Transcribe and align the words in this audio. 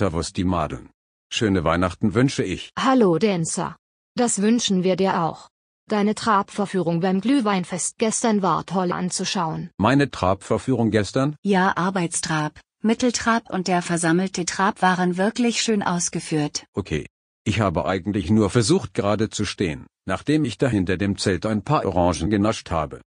Servus 0.00 0.32
die 0.32 0.44
Madeln. 0.44 0.88
Schöne 1.30 1.62
Weihnachten 1.62 2.14
wünsche 2.14 2.42
ich. 2.42 2.70
Hallo 2.78 3.18
Dancer. 3.18 3.76
Das 4.16 4.40
wünschen 4.40 4.82
wir 4.82 4.96
dir 4.96 5.20
auch. 5.24 5.48
Deine 5.90 6.14
Trabverführung 6.14 7.00
beim 7.00 7.20
Glühweinfest 7.20 7.98
gestern 7.98 8.40
war 8.40 8.64
toll 8.64 8.92
anzuschauen. 8.92 9.68
Meine 9.76 10.10
Trabverführung 10.10 10.90
gestern? 10.90 11.36
Ja, 11.42 11.76
Arbeitstrab, 11.76 12.58
Mitteltrab 12.82 13.50
und 13.50 13.68
der 13.68 13.82
versammelte 13.82 14.46
Trab 14.46 14.80
waren 14.80 15.18
wirklich 15.18 15.60
schön 15.60 15.82
ausgeführt. 15.82 16.64
Okay. 16.72 17.04
Ich 17.44 17.60
habe 17.60 17.84
eigentlich 17.84 18.30
nur 18.30 18.48
versucht 18.48 18.94
gerade 18.94 19.28
zu 19.28 19.44
stehen, 19.44 19.86
nachdem 20.06 20.46
ich 20.46 20.56
da 20.56 20.68
hinter 20.68 20.96
dem 20.96 21.18
Zelt 21.18 21.44
ein 21.44 21.62
paar 21.62 21.84
Orangen 21.84 22.30
genascht 22.30 22.70
habe. 22.70 23.02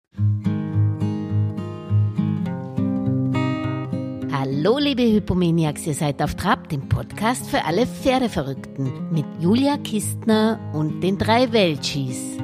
Hallo 4.34 4.78
liebe 4.78 5.02
Hypomaniacs, 5.04 5.86
ihr 5.88 5.94
seid 5.94 6.22
auf 6.22 6.36
Trab, 6.36 6.70
dem 6.70 6.88
Podcast 6.88 7.50
für 7.50 7.66
alle 7.66 7.86
Pferdeverrückten 7.86 9.12
mit 9.12 9.26
Julia 9.42 9.76
Kistner 9.76 10.58
und 10.72 11.02
den 11.02 11.18
drei 11.18 11.52
Welchis. 11.52 12.38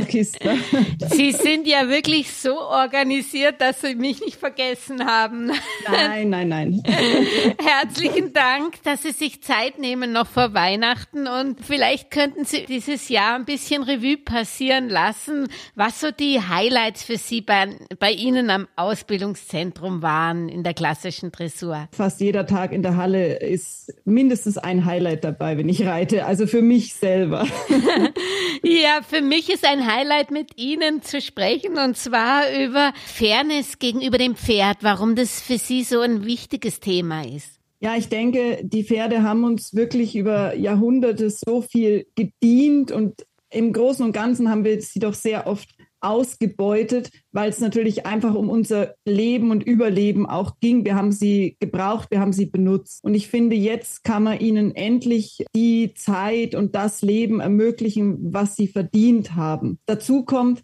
Kiste. 0.00 0.56
Sie 1.10 1.32
sind 1.32 1.66
ja 1.66 1.88
wirklich 1.88 2.32
so 2.32 2.60
organisiert, 2.60 3.60
dass 3.60 3.80
Sie 3.80 3.94
mich 3.94 4.20
nicht 4.20 4.36
vergessen 4.36 5.06
haben. 5.06 5.52
Nein, 5.90 6.30
nein, 6.30 6.48
nein. 6.48 6.82
Herzlichen 7.62 8.32
Dank, 8.32 8.82
dass 8.84 9.02
Sie 9.02 9.12
sich 9.12 9.42
Zeit 9.42 9.78
nehmen 9.78 10.12
noch 10.12 10.26
vor 10.26 10.54
Weihnachten 10.54 11.26
und 11.26 11.64
vielleicht 11.64 12.10
könnten 12.10 12.44
Sie 12.44 12.64
dieses 12.66 13.08
Jahr 13.08 13.34
ein 13.34 13.44
bisschen 13.44 13.82
Revue 13.82 14.16
passieren 14.16 14.88
lassen, 14.88 15.48
was 15.74 16.00
so 16.00 16.10
die 16.10 16.40
Highlights 16.40 17.02
für 17.02 17.16
Sie 17.16 17.40
bei, 17.40 17.68
bei 17.98 18.12
Ihnen 18.12 18.50
am 18.50 18.68
Ausbildungszentrum 18.76 20.02
waren 20.02 20.48
in 20.48 20.62
der 20.62 20.74
klassischen 20.74 21.32
Dressur. 21.32 21.88
Fast 21.92 22.20
jeder 22.20 22.46
Tag 22.46 22.72
in 22.72 22.82
der 22.82 22.96
Halle 22.96 23.34
ist 23.36 23.92
mindestens 24.04 24.58
ein 24.58 24.84
Highlight 24.84 25.24
dabei, 25.24 25.58
wenn 25.58 25.68
ich 25.68 25.86
reite, 25.86 26.26
also 26.26 26.46
für 26.46 26.62
mich 26.62 26.94
selber. 26.94 27.46
ja, 28.62 29.00
für 29.06 29.20
mich 29.20 29.50
ist 29.50 29.66
ein 29.66 29.81
Highlight 29.86 30.30
mit 30.30 30.58
Ihnen 30.58 31.02
zu 31.02 31.20
sprechen 31.20 31.78
und 31.78 31.96
zwar 31.96 32.44
über 32.52 32.92
Fairness 33.06 33.78
gegenüber 33.78 34.18
dem 34.18 34.36
Pferd, 34.36 34.78
warum 34.82 35.16
das 35.16 35.40
für 35.40 35.58
Sie 35.58 35.82
so 35.82 36.00
ein 36.00 36.24
wichtiges 36.24 36.80
Thema 36.80 37.22
ist. 37.22 37.58
Ja, 37.80 37.96
ich 37.96 38.08
denke, 38.08 38.60
die 38.62 38.84
Pferde 38.84 39.22
haben 39.22 39.44
uns 39.44 39.74
wirklich 39.74 40.14
über 40.14 40.54
Jahrhunderte 40.54 41.30
so 41.30 41.62
viel 41.62 42.06
gedient 42.14 42.92
und 42.92 43.26
im 43.50 43.72
Großen 43.72 44.04
und 44.04 44.12
Ganzen 44.12 44.48
haben 44.48 44.64
wir 44.64 44.80
sie 44.80 45.00
doch 45.00 45.14
sehr 45.14 45.46
oft 45.46 45.68
ausgebeutet, 46.02 47.10
weil 47.32 47.50
es 47.50 47.60
natürlich 47.60 48.06
einfach 48.06 48.34
um 48.34 48.50
unser 48.50 48.94
Leben 49.04 49.50
und 49.50 49.62
Überleben 49.62 50.26
auch 50.26 50.58
ging. 50.60 50.84
Wir 50.84 50.94
haben 50.94 51.12
sie 51.12 51.56
gebraucht, 51.60 52.10
wir 52.10 52.20
haben 52.20 52.32
sie 52.32 52.46
benutzt. 52.46 53.02
Und 53.04 53.14
ich 53.14 53.28
finde, 53.28 53.56
jetzt 53.56 54.04
kann 54.04 54.24
man 54.24 54.40
ihnen 54.40 54.74
endlich 54.74 55.44
die 55.54 55.94
Zeit 55.94 56.54
und 56.54 56.74
das 56.74 57.02
Leben 57.02 57.40
ermöglichen, 57.40 58.32
was 58.32 58.56
sie 58.56 58.68
verdient 58.68 59.34
haben. 59.34 59.78
Dazu 59.86 60.24
kommt, 60.24 60.62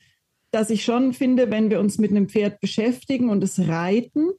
dass 0.51 0.71
ich 0.71 0.85
schon 0.85 1.13
finde, 1.13 1.51
wenn 1.51 1.71
wir 1.71 1.81
uns 1.81 1.99
mit 1.99 2.11
einem 2.11 2.29
Pferd 2.29 2.61
beschäftigen 2.61 3.29
und 3.29 3.45
es 3.45 3.69
reiten, 3.69 4.31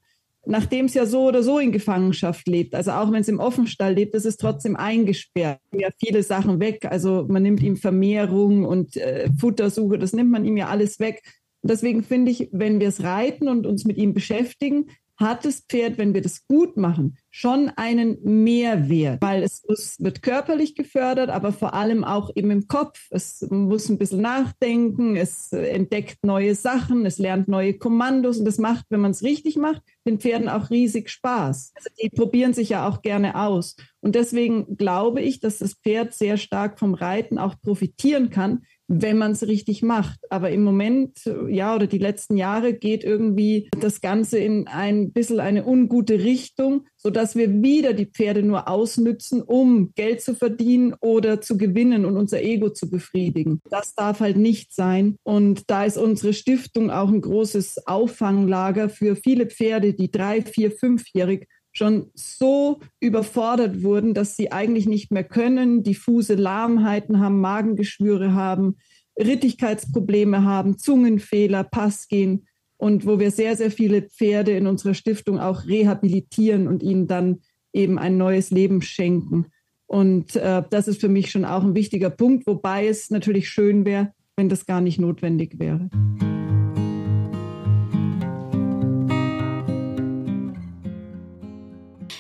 nachdem 0.50 0.86
es 0.86 0.96
ja 0.96 1.06
so 1.06 1.28
oder 1.28 1.44
so 1.44 1.60
in 1.60 1.72
Gefangenschaft 1.72 2.48
lebt, 2.48 2.74
also 2.74 2.92
auch 2.92 3.12
wenn 3.12 3.22
es 3.22 3.28
im 3.28 3.40
Offenstall 3.40 3.94
lebt, 3.94 4.16
ist 4.16 4.26
es 4.26 4.38
trotzdem 4.38 4.76
eingesperrt. 4.76 5.60
Ja, 5.72 5.90
viele 6.04 6.24
Sachen 6.24 6.60
weg. 6.60 6.86
Also 6.90 7.26
man 7.30 7.44
nimmt 7.44 7.62
ihm 7.62 7.78
Vermehrung 7.78 8.66
und 8.66 8.98
äh, 8.98 9.30
Futtersuche, 9.40 10.00
das 10.00 10.14
nimmt 10.14 10.32
man 10.32 10.46
ihm 10.46 10.58
ja 10.58 10.68
alles 10.68 11.00
weg. 11.00 11.22
Deswegen 11.62 12.04
finde 12.04 12.32
ich, 12.32 12.50
wenn 12.52 12.80
wir 12.80 12.88
es 12.88 13.04
reiten 13.04 13.48
und 13.48 13.68
uns 13.68 13.86
mit 13.86 13.98
ihm 13.98 14.14
beschäftigen, 14.14 14.88
hat 15.20 15.44
das 15.44 15.60
Pferd, 15.68 15.98
wenn 15.98 16.14
wir 16.14 16.22
das 16.22 16.48
gut 16.48 16.78
machen, 16.78 17.18
schon 17.30 17.70
einen 17.76 18.18
Mehrwert, 18.24 19.22
weil 19.22 19.44
es 19.44 19.64
muss, 19.68 19.98
wird 20.00 20.22
körperlich 20.22 20.76
gefördert, 20.76 21.30
aber 21.30 21.52
vor 21.52 21.74
allem 21.74 22.06
auch 22.06 22.32
eben 22.36 22.52
im 22.52 22.68
Kopf. 22.68 23.08
Es 23.10 23.46
muss 23.50 23.90
ein 23.90 23.98
bisschen 23.98 24.22
nachdenken, 24.22 25.18
es 25.18 25.52
entdeckt 25.52 26.20
neue 26.24 26.56
Sachen, 26.56 27.06
es 27.06 27.18
lernt 27.18 27.50
neue 27.50 27.74
Kommandos 27.74 28.40
und 28.40 28.46
das 28.46 28.58
macht, 28.58 28.86
wenn 28.90 29.02
man 29.02 29.12
es 29.12 29.22
richtig 29.22 29.58
macht, 29.58 29.84
den 30.10 30.20
Pferden 30.20 30.50
auch 30.50 30.70
riesig 30.70 31.10
Spaß. 31.10 31.74
Also 31.76 31.90
die 32.02 32.10
probieren 32.10 32.54
sich 32.54 32.70
ja 32.70 32.88
auch 32.88 33.02
gerne 33.02 33.36
aus. 33.36 33.76
Und 34.02 34.16
deswegen 34.16 34.78
glaube 34.78 35.22
ich, 35.22 35.40
dass 35.40 35.60
das 35.60 35.74
Pferd 35.74 36.14
sehr 36.14 36.38
stark 36.38 36.80
vom 36.80 36.94
Reiten 36.94 37.38
auch 37.38 37.56
profitieren 37.62 38.30
kann, 38.30 38.64
wenn 38.90 39.20
man 39.20 39.32
es 39.32 39.48
richtig 39.48 39.84
macht. 39.84 40.20
Aber 40.30 40.50
im 40.50 40.64
Moment, 40.64 41.32
ja, 41.48 41.76
oder 41.76 41.88
die 41.88 42.00
letzten 42.00 42.36
Jahre 42.36 42.74
geht 42.74 43.04
irgendwie 43.04 43.70
das 43.80 44.02
Ganze 44.02 44.40
in 44.40 44.68
ein 44.68 45.12
bisschen 45.12 45.40
eine 45.40 45.66
ungute 45.66 46.24
Richtung, 46.24 46.86
sodass 46.98 47.36
wir 47.36 47.62
wieder 47.62 47.94
die 47.94 48.08
Pferde 48.08 48.42
nur 48.42 48.68
ausnützen, 48.68 49.42
um 49.44 49.94
Geld 49.94 50.22
zu 50.22 50.34
verdienen 50.34 50.96
oder 51.00 51.40
zu 51.40 51.58
gewinnen 51.58 52.04
und 52.04 52.18
unser 52.18 52.42
Ego 52.42 52.72
zu 52.72 52.90
befriedigen. 52.90 53.62
Das 53.70 53.94
darf 53.94 54.20
halt 54.22 54.38
nicht 54.38 54.74
sein. 54.74 55.18
Und 55.24 55.70
da 55.70 55.86
ist 55.86 55.98
unsere 55.98 56.34
Stiftung 56.34 56.90
auch 56.90 57.10
ein 57.10 57.22
großes 57.22 57.86
Auffanglager 57.86 58.90
für 58.90 59.16
viele 59.16 59.46
Pferde, 59.46 59.94
die 59.94 60.12
drei, 60.12 60.42
vier, 60.42 60.72
fünfjährig 60.72 61.48
schon 61.72 62.08
so 62.14 62.80
überfordert 63.00 63.84
wurden, 63.84 64.14
dass 64.14 64.36
sie 64.36 64.52
eigentlich 64.52 64.88
nicht 64.88 65.12
mehr 65.12 65.24
können, 65.24 65.84
diffuse 65.84 66.36
Lahmheiten 66.36 67.20
haben, 67.20 67.40
Magengeschwüre 67.40 68.34
haben, 68.34 68.78
Rittigkeitsprobleme 69.18 70.44
haben, 70.44 70.78
Zungenfehler, 70.78 71.64
Passgehen 71.64 72.48
und 72.78 73.06
wo 73.06 73.20
wir 73.20 73.32
sehr, 73.32 73.56
sehr 73.58 73.72
viele 73.72 74.04
Pferde 74.04 74.52
in 74.56 74.66
unserer 74.66 74.94
Stiftung 74.94 75.40
auch 75.40 75.68
rehabilitieren 75.68 76.68
und 76.68 76.82
ihnen 76.82 77.08
dann 77.08 77.40
eben 77.74 78.00
ein 78.00 78.18
neues 78.18 78.52
Leben 78.52 78.82
schenken. 78.82 79.48
Und 79.86 80.36
äh, 80.36 80.64
das 80.70 80.88
ist 80.88 81.02
für 81.02 81.10
mich 81.10 81.32
schon 81.32 81.46
auch 81.46 81.64
ein 81.64 81.76
wichtiger 81.76 82.10
Punkt, 82.10 82.48
wobei 82.48 82.88
es 82.88 83.10
natürlich 83.10 83.50
schön 83.50 83.86
wäre, 83.86 84.14
wenn 84.38 84.48
das 84.48 84.66
gar 84.66 84.82
nicht 84.82 85.00
notwendig 85.00 85.60
wäre. 85.60 85.90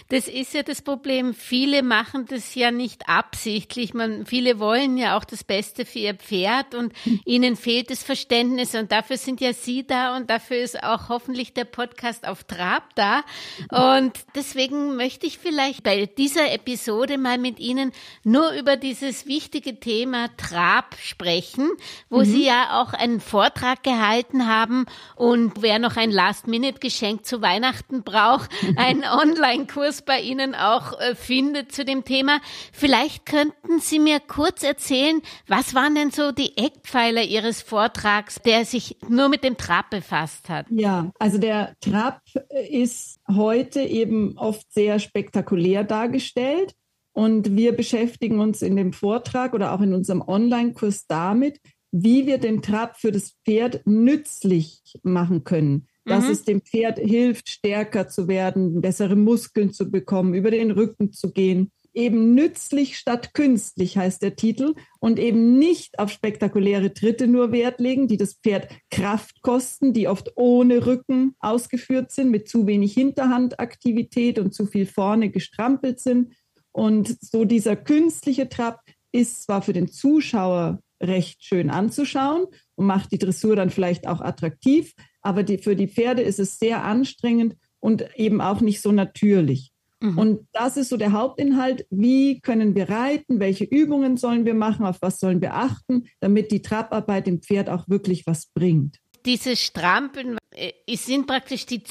Das 0.09 0.27
ist 0.27 0.55
ja 0.55 0.63
das 0.63 0.81
Problem. 0.81 1.35
Viele 1.35 1.83
machen 1.83 2.25
das 2.25 2.55
ja 2.55 2.71
nicht 2.71 3.07
absichtlich. 3.07 3.93
Man, 3.93 4.25
viele 4.25 4.59
wollen 4.59 4.97
ja 4.97 5.15
auch 5.15 5.23
das 5.23 5.43
Beste 5.43 5.85
für 5.85 5.99
ihr 5.99 6.15
Pferd 6.15 6.73
und 6.73 6.93
ihnen 7.25 7.55
fehlt 7.55 7.91
das 7.91 8.01
Verständnis 8.01 8.73
und 8.73 8.91
dafür 8.91 9.17
sind 9.17 9.39
ja 9.39 9.53
Sie 9.53 9.85
da 9.85 10.17
und 10.17 10.29
dafür 10.31 10.57
ist 10.57 10.83
auch 10.83 11.09
hoffentlich 11.09 11.53
der 11.53 11.65
Podcast 11.65 12.27
auf 12.27 12.43
Trab 12.43 12.95
da. 12.95 13.21
Und 13.69 14.13
deswegen 14.35 14.95
möchte 14.95 15.27
ich 15.27 15.37
vielleicht 15.37 15.83
bei 15.83 16.07
dieser 16.07 16.51
Episode 16.51 17.19
mal 17.19 17.37
mit 17.37 17.59
Ihnen 17.59 17.91
nur 18.23 18.51
über 18.53 18.77
dieses 18.77 19.27
wichtige 19.27 19.79
Thema 19.79 20.29
Trab 20.37 20.95
sprechen, 20.99 21.69
wo 22.09 22.19
mhm. 22.19 22.25
Sie 22.25 22.45
ja 22.45 22.81
auch 22.81 22.93
einen 22.93 23.19
Vortrag 23.19 23.83
gehalten 23.83 24.47
haben 24.47 24.87
und 25.15 25.61
wer 25.61 25.77
noch 25.77 25.97
ein 25.97 26.09
Last-Minute-Geschenk 26.09 27.25
zu 27.27 27.43
Weihnachten 27.43 28.03
braucht, 28.03 28.49
einen 28.75 29.03
Online-Kurs 29.03 29.98
bei 30.05 30.21
Ihnen 30.21 30.55
auch 30.55 30.99
äh, 30.99 31.15
findet 31.15 31.71
zu 31.71 31.85
dem 31.85 32.05
Thema. 32.05 32.39
Vielleicht 32.71 33.25
könnten 33.25 33.79
Sie 33.79 33.99
mir 33.99 34.19
kurz 34.19 34.63
erzählen, 34.63 35.21
was 35.47 35.75
waren 35.75 35.95
denn 35.95 36.11
so 36.11 36.31
die 36.31 36.57
Eckpfeiler 36.57 37.23
Ihres 37.23 37.61
Vortrags, 37.61 38.39
der 38.45 38.65
sich 38.65 38.97
nur 39.07 39.29
mit 39.29 39.43
dem 39.43 39.57
Trab 39.57 39.89
befasst 39.89 40.49
hat? 40.49 40.65
Ja, 40.69 41.11
also 41.19 41.37
der 41.37 41.75
Trab 41.81 42.21
ist 42.69 43.19
heute 43.27 43.81
eben 43.81 44.37
oft 44.37 44.71
sehr 44.71 44.99
spektakulär 44.99 45.83
dargestellt. 45.83 46.73
Und 47.11 47.55
wir 47.57 47.75
beschäftigen 47.75 48.39
uns 48.39 48.61
in 48.61 48.75
dem 48.75 48.93
Vortrag 48.93 49.53
oder 49.53 49.73
auch 49.73 49.81
in 49.81 49.93
unserem 49.93 50.21
Online-Kurs 50.21 51.05
damit, 51.07 51.59
wie 51.91 52.27
wir 52.27 52.37
den 52.37 52.61
Trab 52.61 52.97
für 52.97 53.11
das 53.11 53.35
Pferd 53.43 53.81
nützlich 53.85 54.81
machen 55.03 55.43
können 55.43 55.87
dass 56.09 56.25
mhm. 56.25 56.31
es 56.31 56.43
dem 56.43 56.61
Pferd 56.61 56.99
hilft, 56.99 57.49
stärker 57.49 58.07
zu 58.07 58.27
werden, 58.27 58.81
bessere 58.81 59.15
Muskeln 59.15 59.71
zu 59.71 59.89
bekommen, 59.89 60.33
über 60.33 60.51
den 60.51 60.71
Rücken 60.71 61.13
zu 61.13 61.31
gehen. 61.31 61.71
Eben 61.93 62.35
nützlich 62.35 62.97
statt 62.97 63.33
künstlich 63.33 63.97
heißt 63.97 64.21
der 64.21 64.35
Titel 64.35 64.75
und 64.99 65.17
eben 65.17 65.57
nicht 65.57 65.97
auf 65.97 66.11
spektakuläre 66.11 66.93
Tritte 66.93 67.27
nur 67.27 67.51
Wert 67.51 67.79
legen, 67.79 68.07
die 68.07 68.17
das 68.17 68.35
Pferd 68.35 68.69
Kraft 68.91 69.41
kosten, 69.41 69.91
die 69.91 70.07
oft 70.07 70.31
ohne 70.35 70.85
Rücken 70.85 71.35
ausgeführt 71.39 72.11
sind, 72.11 72.29
mit 72.29 72.47
zu 72.47 72.67
wenig 72.67 72.93
Hinterhandaktivität 72.93 74.37
und 74.37 74.53
zu 74.53 74.65
viel 74.65 74.85
vorne 74.85 75.29
gestrampelt 75.29 75.99
sind. 75.99 76.33
Und 76.71 77.17
so 77.21 77.43
dieser 77.43 77.75
künstliche 77.75 78.49
Trab 78.49 78.81
ist 79.11 79.43
zwar 79.43 79.63
für 79.63 79.73
den 79.73 79.87
Zuschauer 79.87 80.79
recht 81.01 81.43
schön 81.43 81.69
anzuschauen 81.69 82.45
und 82.75 82.85
macht 82.85 83.11
die 83.11 83.17
Dressur 83.17 83.55
dann 83.55 83.69
vielleicht 83.69 84.07
auch 84.07 84.21
attraktiv, 84.21 84.93
aber 85.21 85.43
die, 85.43 85.57
für 85.57 85.75
die 85.75 85.87
Pferde 85.87 86.21
ist 86.21 86.39
es 86.39 86.59
sehr 86.59 86.83
anstrengend 86.83 87.55
und 87.79 88.05
eben 88.15 88.41
auch 88.41 88.61
nicht 88.61 88.81
so 88.81 88.91
natürlich. 88.91 89.71
Mhm. 90.01 90.17
Und 90.17 90.47
das 90.53 90.77
ist 90.77 90.89
so 90.89 90.97
der 90.97 91.11
Hauptinhalt. 91.11 91.85
Wie 91.89 92.39
können 92.39 92.73
wir 92.73 92.89
reiten? 92.89 93.39
Welche 93.39 93.65
Übungen 93.65 94.15
sollen 94.15 94.45
wir 94.45 94.53
machen? 94.53 94.85
Auf 94.85 95.01
was 95.01 95.19
sollen 95.19 95.41
wir 95.41 95.55
achten, 95.55 96.05
damit 96.21 96.51
die 96.51 96.61
Trabarbeit 96.61 97.27
dem 97.27 97.41
Pferd 97.41 97.69
auch 97.69 97.89
wirklich 97.89 98.25
was 98.25 98.47
bringt? 98.53 98.97
dieses 99.25 99.63
Strampeln, 99.63 100.37
äh, 100.55 100.71
sind 100.95 101.27
praktisch 101.27 101.65
die 101.65 101.83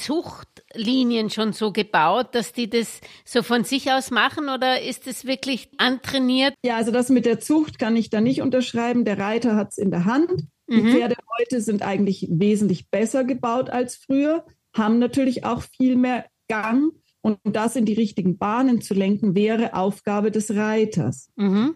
Zuchtlinien 0.73 1.29
schon 1.29 1.53
so 1.53 1.71
gebaut, 1.71 2.35
dass 2.35 2.53
die 2.53 2.69
das 2.69 3.01
so 3.25 3.43
von 3.43 3.63
sich 3.63 3.91
aus 3.91 4.11
machen 4.11 4.49
oder 4.49 4.81
ist 4.81 5.07
es 5.07 5.25
wirklich 5.25 5.69
antrainiert? 5.77 6.53
Ja, 6.63 6.77
also 6.77 6.91
das 6.91 7.09
mit 7.09 7.25
der 7.25 7.39
Zucht 7.39 7.79
kann 7.79 7.95
ich 7.95 8.09
da 8.09 8.21
nicht 8.21 8.41
unterschreiben. 8.41 9.05
Der 9.05 9.17
Reiter 9.17 9.55
hat 9.55 9.71
es 9.71 9.77
in 9.77 9.91
der 9.91 10.05
Hand. 10.05 10.45
Die 10.69 10.81
mhm. 10.81 10.91
Pferde 10.91 11.15
heute 11.39 11.61
sind 11.61 11.81
eigentlich 11.81 12.27
wesentlich 12.29 12.89
besser 12.89 13.23
gebaut 13.23 13.69
als 13.69 13.95
früher, 13.95 14.45
haben 14.75 14.99
natürlich 14.99 15.43
auch 15.43 15.63
viel 15.63 15.95
mehr 15.95 16.25
Gang 16.47 16.93
und 17.21 17.39
das 17.43 17.75
in 17.75 17.85
die 17.85 17.93
richtigen 17.93 18.37
Bahnen 18.37 18.81
zu 18.81 18.93
lenken, 18.93 19.35
wäre 19.35 19.73
Aufgabe 19.73 20.31
des 20.31 20.55
Reiters. 20.55 21.31
Mhm. 21.35 21.75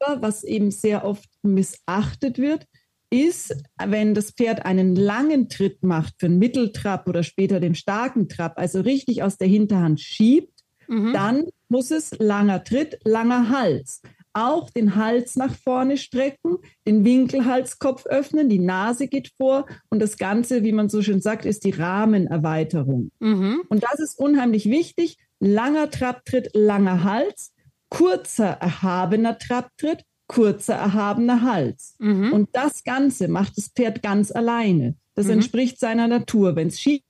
Aber 0.00 0.22
was 0.22 0.44
eben 0.44 0.70
sehr 0.70 1.04
oft 1.04 1.28
missachtet 1.42 2.38
wird, 2.38 2.66
ist, 3.12 3.54
wenn 3.84 4.14
das 4.14 4.30
Pferd 4.30 4.64
einen 4.64 4.96
langen 4.96 5.48
Tritt 5.48 5.82
macht 5.82 6.14
für 6.18 6.26
einen 6.26 6.38
Mitteltrab 6.38 7.06
oder 7.08 7.22
später 7.22 7.60
den 7.60 7.74
starken 7.74 8.28
Trab, 8.28 8.58
also 8.58 8.80
richtig 8.80 9.22
aus 9.22 9.36
der 9.36 9.48
Hinterhand 9.48 10.00
schiebt, 10.00 10.60
mhm. 10.88 11.12
dann 11.12 11.44
muss 11.68 11.90
es 11.90 12.12
langer 12.18 12.64
Tritt, 12.64 12.98
langer 13.04 13.50
Hals. 13.50 14.00
Auch 14.32 14.70
den 14.70 14.96
Hals 14.96 15.36
nach 15.36 15.54
vorne 15.54 15.98
strecken, 15.98 16.56
den 16.86 17.04
Winkelhalskopf 17.04 18.06
öffnen, 18.06 18.48
die 18.48 18.58
Nase 18.58 19.06
geht 19.08 19.30
vor 19.36 19.66
und 19.90 20.00
das 20.00 20.16
Ganze, 20.16 20.62
wie 20.62 20.72
man 20.72 20.88
so 20.88 21.02
schön 21.02 21.20
sagt, 21.20 21.44
ist 21.44 21.64
die 21.64 21.70
Rahmenerweiterung. 21.70 23.10
Mhm. 23.20 23.62
Und 23.68 23.82
das 23.84 24.00
ist 24.00 24.18
unheimlich 24.18 24.70
wichtig. 24.70 25.18
Langer 25.38 25.90
Trabtritt, 25.90 26.50
langer 26.54 27.04
Hals, 27.04 27.52
kurzer 27.90 28.46
erhabener 28.46 29.36
Trabtritt, 29.36 30.02
kurzer, 30.32 30.74
erhabener 30.74 31.42
Hals. 31.42 31.96
Mhm. 31.98 32.32
Und 32.32 32.48
das 32.52 32.84
Ganze 32.84 33.28
macht 33.28 33.56
das 33.58 33.68
Pferd 33.68 34.02
ganz 34.02 34.30
alleine. 34.30 34.96
Das 35.14 35.26
mhm. 35.26 35.32
entspricht 35.32 35.78
seiner 35.78 36.08
Natur. 36.08 36.56
Wenn 36.56 36.68
es 36.68 36.80
schiebt, 36.80 37.04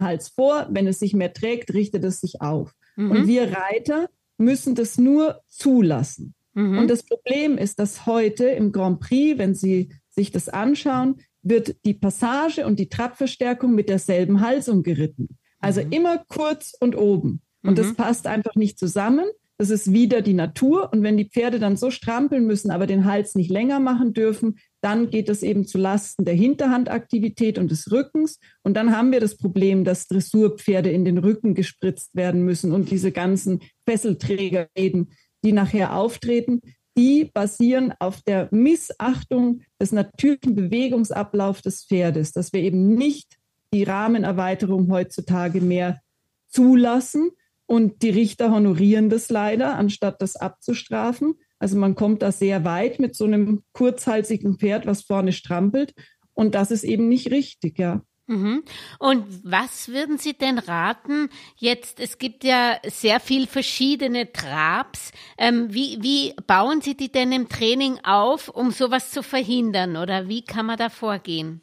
Hals 0.00 0.28
vor, 0.28 0.68
wenn 0.70 0.86
es 0.86 0.98
sich 0.98 1.14
mehr 1.14 1.32
trägt, 1.32 1.74
richtet 1.74 2.04
es 2.04 2.20
sich 2.20 2.40
auf. 2.40 2.72
Mhm. 2.96 3.10
Und 3.10 3.26
wir 3.26 3.52
Reiter 3.52 4.08
müssen 4.38 4.74
das 4.74 4.98
nur 4.98 5.40
zulassen. 5.48 6.34
Mhm. 6.54 6.78
Und 6.78 6.88
das 6.88 7.02
Problem 7.02 7.58
ist, 7.58 7.78
dass 7.78 8.06
heute 8.06 8.46
im 8.46 8.72
Grand 8.72 9.00
Prix, 9.00 9.38
wenn 9.38 9.54
Sie 9.54 9.90
sich 10.08 10.30
das 10.30 10.48
anschauen, 10.48 11.16
wird 11.42 11.76
die 11.84 11.94
Passage 11.94 12.66
und 12.66 12.78
die 12.78 12.88
Trabverstärkung 12.88 13.74
mit 13.74 13.88
derselben 13.88 14.40
Halsung 14.40 14.82
geritten. 14.82 15.38
Also 15.58 15.82
mhm. 15.82 15.92
immer 15.92 16.24
kurz 16.28 16.74
und 16.78 16.96
oben. 16.96 17.40
Und 17.62 17.78
das 17.78 17.88
mhm. 17.88 17.96
passt 17.96 18.26
einfach 18.26 18.54
nicht 18.54 18.78
zusammen. 18.78 19.26
Das 19.58 19.70
ist 19.70 19.92
wieder 19.92 20.22
die 20.22 20.34
Natur. 20.34 20.92
Und 20.92 21.02
wenn 21.02 21.16
die 21.16 21.28
Pferde 21.28 21.58
dann 21.58 21.76
so 21.76 21.90
strampeln 21.90 22.46
müssen, 22.46 22.70
aber 22.70 22.86
den 22.86 23.04
Hals 23.04 23.34
nicht 23.34 23.50
länger 23.50 23.80
machen 23.80 24.12
dürfen, 24.12 24.58
dann 24.80 25.10
geht 25.10 25.28
das 25.28 25.42
eben 25.42 25.66
zu 25.66 25.78
Lasten 25.78 26.24
der 26.24 26.34
Hinterhandaktivität 26.34 27.58
und 27.58 27.70
des 27.70 27.92
Rückens. 27.92 28.40
Und 28.62 28.74
dann 28.74 28.96
haben 28.96 29.12
wir 29.12 29.20
das 29.20 29.36
Problem, 29.36 29.84
dass 29.84 30.08
Dressurpferde 30.08 30.90
in 30.90 31.04
den 31.04 31.18
Rücken 31.18 31.54
gespritzt 31.54 32.14
werden 32.14 32.44
müssen 32.44 32.72
und 32.72 32.90
diese 32.90 33.12
ganzen 33.12 33.60
Fesselträgerreden, 33.88 35.12
die 35.44 35.52
nachher 35.52 35.96
auftreten, 35.96 36.60
die 36.96 37.24
basieren 37.24 37.94
auf 37.98 38.22
der 38.22 38.48
Missachtung 38.50 39.62
des 39.80 39.92
natürlichen 39.92 40.54
Bewegungsablaufs 40.54 41.62
des 41.62 41.84
Pferdes, 41.84 42.32
dass 42.32 42.52
wir 42.52 42.60
eben 42.60 42.94
nicht 42.94 43.38
die 43.72 43.84
Rahmenerweiterung 43.84 44.90
heutzutage 44.90 45.60
mehr 45.60 46.00
zulassen, 46.48 47.30
und 47.66 48.02
die 48.02 48.10
Richter 48.10 48.50
honorieren 48.50 49.08
das 49.08 49.30
leider, 49.30 49.76
anstatt 49.76 50.20
das 50.20 50.36
abzustrafen. 50.36 51.34
Also 51.58 51.76
man 51.78 51.94
kommt 51.94 52.22
da 52.22 52.32
sehr 52.32 52.64
weit 52.64 52.98
mit 52.98 53.14
so 53.14 53.24
einem 53.24 53.62
kurzhalsigen 53.72 54.58
Pferd, 54.58 54.86
was 54.86 55.02
vorne 55.02 55.32
strampelt. 55.32 55.94
Und 56.34 56.54
das 56.54 56.70
ist 56.70 56.84
eben 56.84 57.08
nicht 57.08 57.30
richtig, 57.30 57.78
ja. 57.78 58.02
Mhm. 58.26 58.62
Und 58.98 59.24
was 59.44 59.88
würden 59.88 60.18
Sie 60.18 60.32
denn 60.32 60.58
raten? 60.58 61.28
Jetzt, 61.56 62.00
es 62.00 62.18
gibt 62.18 62.44
ja 62.44 62.78
sehr 62.84 63.20
viel 63.20 63.46
verschiedene 63.46 64.32
Trabs. 64.32 65.12
Ähm, 65.36 65.72
wie, 65.72 65.98
wie 66.00 66.34
bauen 66.46 66.80
Sie 66.80 66.96
die 66.96 67.12
denn 67.12 67.32
im 67.32 67.48
Training 67.48 67.98
auf, 68.04 68.48
um 68.48 68.70
sowas 68.70 69.10
zu 69.10 69.22
verhindern? 69.22 69.96
Oder 69.96 70.28
wie 70.28 70.42
kann 70.42 70.66
man 70.66 70.78
da 70.78 70.88
vorgehen? 70.88 71.60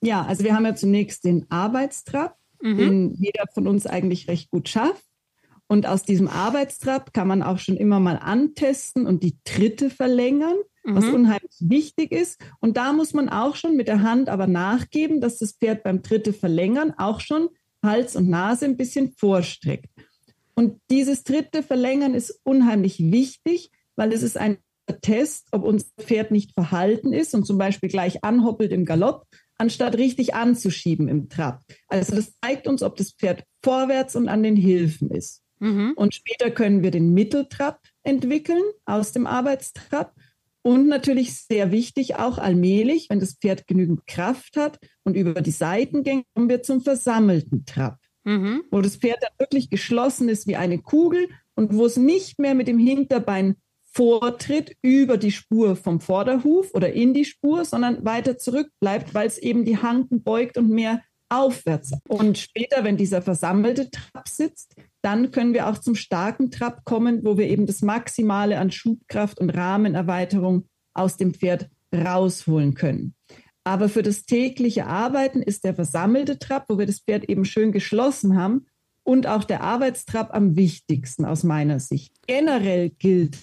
Ja, 0.00 0.24
also 0.24 0.44
wir 0.44 0.54
haben 0.54 0.64
ja 0.64 0.74
zunächst 0.74 1.24
den 1.24 1.46
Arbeitstrab, 1.50 2.36
mhm. 2.60 2.78
den 2.78 3.14
jeder 3.14 3.44
von 3.52 3.66
uns 3.66 3.86
eigentlich 3.86 4.28
recht 4.28 4.50
gut 4.50 4.68
schafft. 4.68 5.04
Und 5.66 5.86
aus 5.86 6.02
diesem 6.02 6.28
Arbeitstrab 6.28 7.12
kann 7.12 7.28
man 7.28 7.42
auch 7.42 7.58
schon 7.58 7.76
immer 7.76 8.00
mal 8.00 8.16
antesten 8.16 9.06
und 9.06 9.22
die 9.22 9.38
Tritte 9.44 9.90
verlängern, 9.90 10.56
mhm. 10.84 10.96
was 10.96 11.04
unheimlich 11.06 11.56
wichtig 11.60 12.12
ist. 12.12 12.40
Und 12.60 12.76
da 12.76 12.92
muss 12.92 13.14
man 13.14 13.28
auch 13.28 13.56
schon 13.56 13.76
mit 13.76 13.88
der 13.88 14.02
Hand 14.02 14.28
aber 14.28 14.46
nachgeben, 14.46 15.20
dass 15.20 15.38
das 15.38 15.52
Pferd 15.52 15.82
beim 15.82 16.02
Tritte 16.02 16.32
verlängern 16.32 16.92
auch 16.96 17.20
schon 17.20 17.48
Hals 17.82 18.16
und 18.16 18.28
Nase 18.28 18.64
ein 18.66 18.76
bisschen 18.76 19.12
vorstreckt. 19.16 19.88
Und 20.54 20.80
dieses 20.90 21.24
Tritte 21.24 21.62
verlängern 21.62 22.14
ist 22.14 22.40
unheimlich 22.44 23.00
wichtig, 23.00 23.70
weil 23.96 24.12
es 24.12 24.22
ist 24.22 24.36
ein 24.36 24.58
Test, 25.00 25.48
ob 25.52 25.64
unser 25.64 25.86
Pferd 25.98 26.30
nicht 26.30 26.52
verhalten 26.52 27.12
ist 27.12 27.34
und 27.34 27.46
zum 27.46 27.58
Beispiel 27.58 27.88
gleich 27.88 28.22
anhoppelt 28.22 28.70
im 28.70 28.84
Galopp, 28.84 29.26
anstatt 29.56 29.96
richtig 29.96 30.34
anzuschieben 30.34 31.08
im 31.08 31.28
Trab. 31.28 31.62
Also 31.88 32.14
das 32.14 32.34
zeigt 32.42 32.66
uns, 32.66 32.82
ob 32.82 32.96
das 32.96 33.12
Pferd 33.12 33.44
vorwärts 33.62 34.14
und 34.14 34.28
an 34.28 34.42
den 34.42 34.56
Hilfen 34.56 35.10
ist. 35.10 35.43
Mhm. 35.64 35.94
Und 35.96 36.14
später 36.14 36.50
können 36.50 36.82
wir 36.82 36.90
den 36.90 37.14
Mitteltrab 37.14 37.80
entwickeln 38.02 38.62
aus 38.84 39.12
dem 39.12 39.26
Arbeitstrab. 39.26 40.14
Und 40.60 40.88
natürlich 40.88 41.34
sehr 41.34 41.72
wichtig, 41.72 42.16
auch 42.16 42.36
allmählich, 42.36 43.08
wenn 43.08 43.20
das 43.20 43.34
Pferd 43.34 43.66
genügend 43.66 44.06
Kraft 44.06 44.56
hat 44.56 44.78
und 45.02 45.16
über 45.16 45.40
die 45.40 45.50
Seitengänge 45.50 46.24
kommen 46.34 46.48
wir 46.50 46.62
zum 46.62 46.82
versammelten 46.82 47.64
Trab, 47.64 47.98
mhm. 48.24 48.62
wo 48.70 48.82
das 48.82 48.96
Pferd 48.96 49.22
dann 49.22 49.32
wirklich 49.38 49.70
geschlossen 49.70 50.28
ist 50.28 50.46
wie 50.46 50.56
eine 50.56 50.78
Kugel 50.78 51.28
und 51.54 51.74
wo 51.74 51.86
es 51.86 51.96
nicht 51.96 52.38
mehr 52.38 52.54
mit 52.54 52.68
dem 52.68 52.78
Hinterbein 52.78 53.56
vortritt 53.82 54.76
über 54.82 55.16
die 55.16 55.32
Spur 55.32 55.76
vom 55.76 56.00
Vorderhuf 56.00 56.74
oder 56.74 56.92
in 56.92 57.14
die 57.14 57.24
Spur, 57.24 57.64
sondern 57.64 58.04
weiter 58.04 58.36
zurück 58.36 58.68
bleibt, 58.80 59.14
weil 59.14 59.28
es 59.28 59.38
eben 59.38 59.64
die 59.64 59.78
Hanken 59.78 60.22
beugt 60.22 60.58
und 60.58 60.68
mehr 60.68 61.00
aufwärts. 61.34 61.92
Und 62.08 62.38
später, 62.38 62.84
wenn 62.84 62.96
dieser 62.96 63.22
versammelte 63.22 63.90
Trab 63.90 64.28
sitzt, 64.28 64.76
dann 65.02 65.30
können 65.30 65.54
wir 65.54 65.68
auch 65.68 65.78
zum 65.78 65.94
starken 65.94 66.50
Trab 66.50 66.84
kommen, 66.84 67.24
wo 67.24 67.36
wir 67.36 67.48
eben 67.48 67.66
das 67.66 67.82
Maximale 67.82 68.58
an 68.58 68.70
Schubkraft 68.70 69.40
und 69.40 69.50
Rahmenerweiterung 69.50 70.66
aus 70.94 71.16
dem 71.16 71.34
Pferd 71.34 71.68
rausholen 71.94 72.74
können. 72.74 73.14
Aber 73.64 73.88
für 73.88 74.02
das 74.02 74.24
tägliche 74.26 74.86
Arbeiten 74.86 75.42
ist 75.42 75.64
der 75.64 75.74
versammelte 75.74 76.38
Trab, 76.38 76.66
wo 76.68 76.78
wir 76.78 76.86
das 76.86 77.00
Pferd 77.00 77.24
eben 77.24 77.44
schön 77.44 77.72
geschlossen 77.72 78.36
haben, 78.36 78.66
und 79.04 79.26
auch 79.26 79.44
der 79.44 79.60
Arbeitstrab 79.60 80.34
am 80.34 80.56
wichtigsten 80.56 81.24
aus 81.24 81.44
meiner 81.44 81.78
Sicht. 81.78 82.12
Generell 82.26 82.88
gilt, 82.88 83.36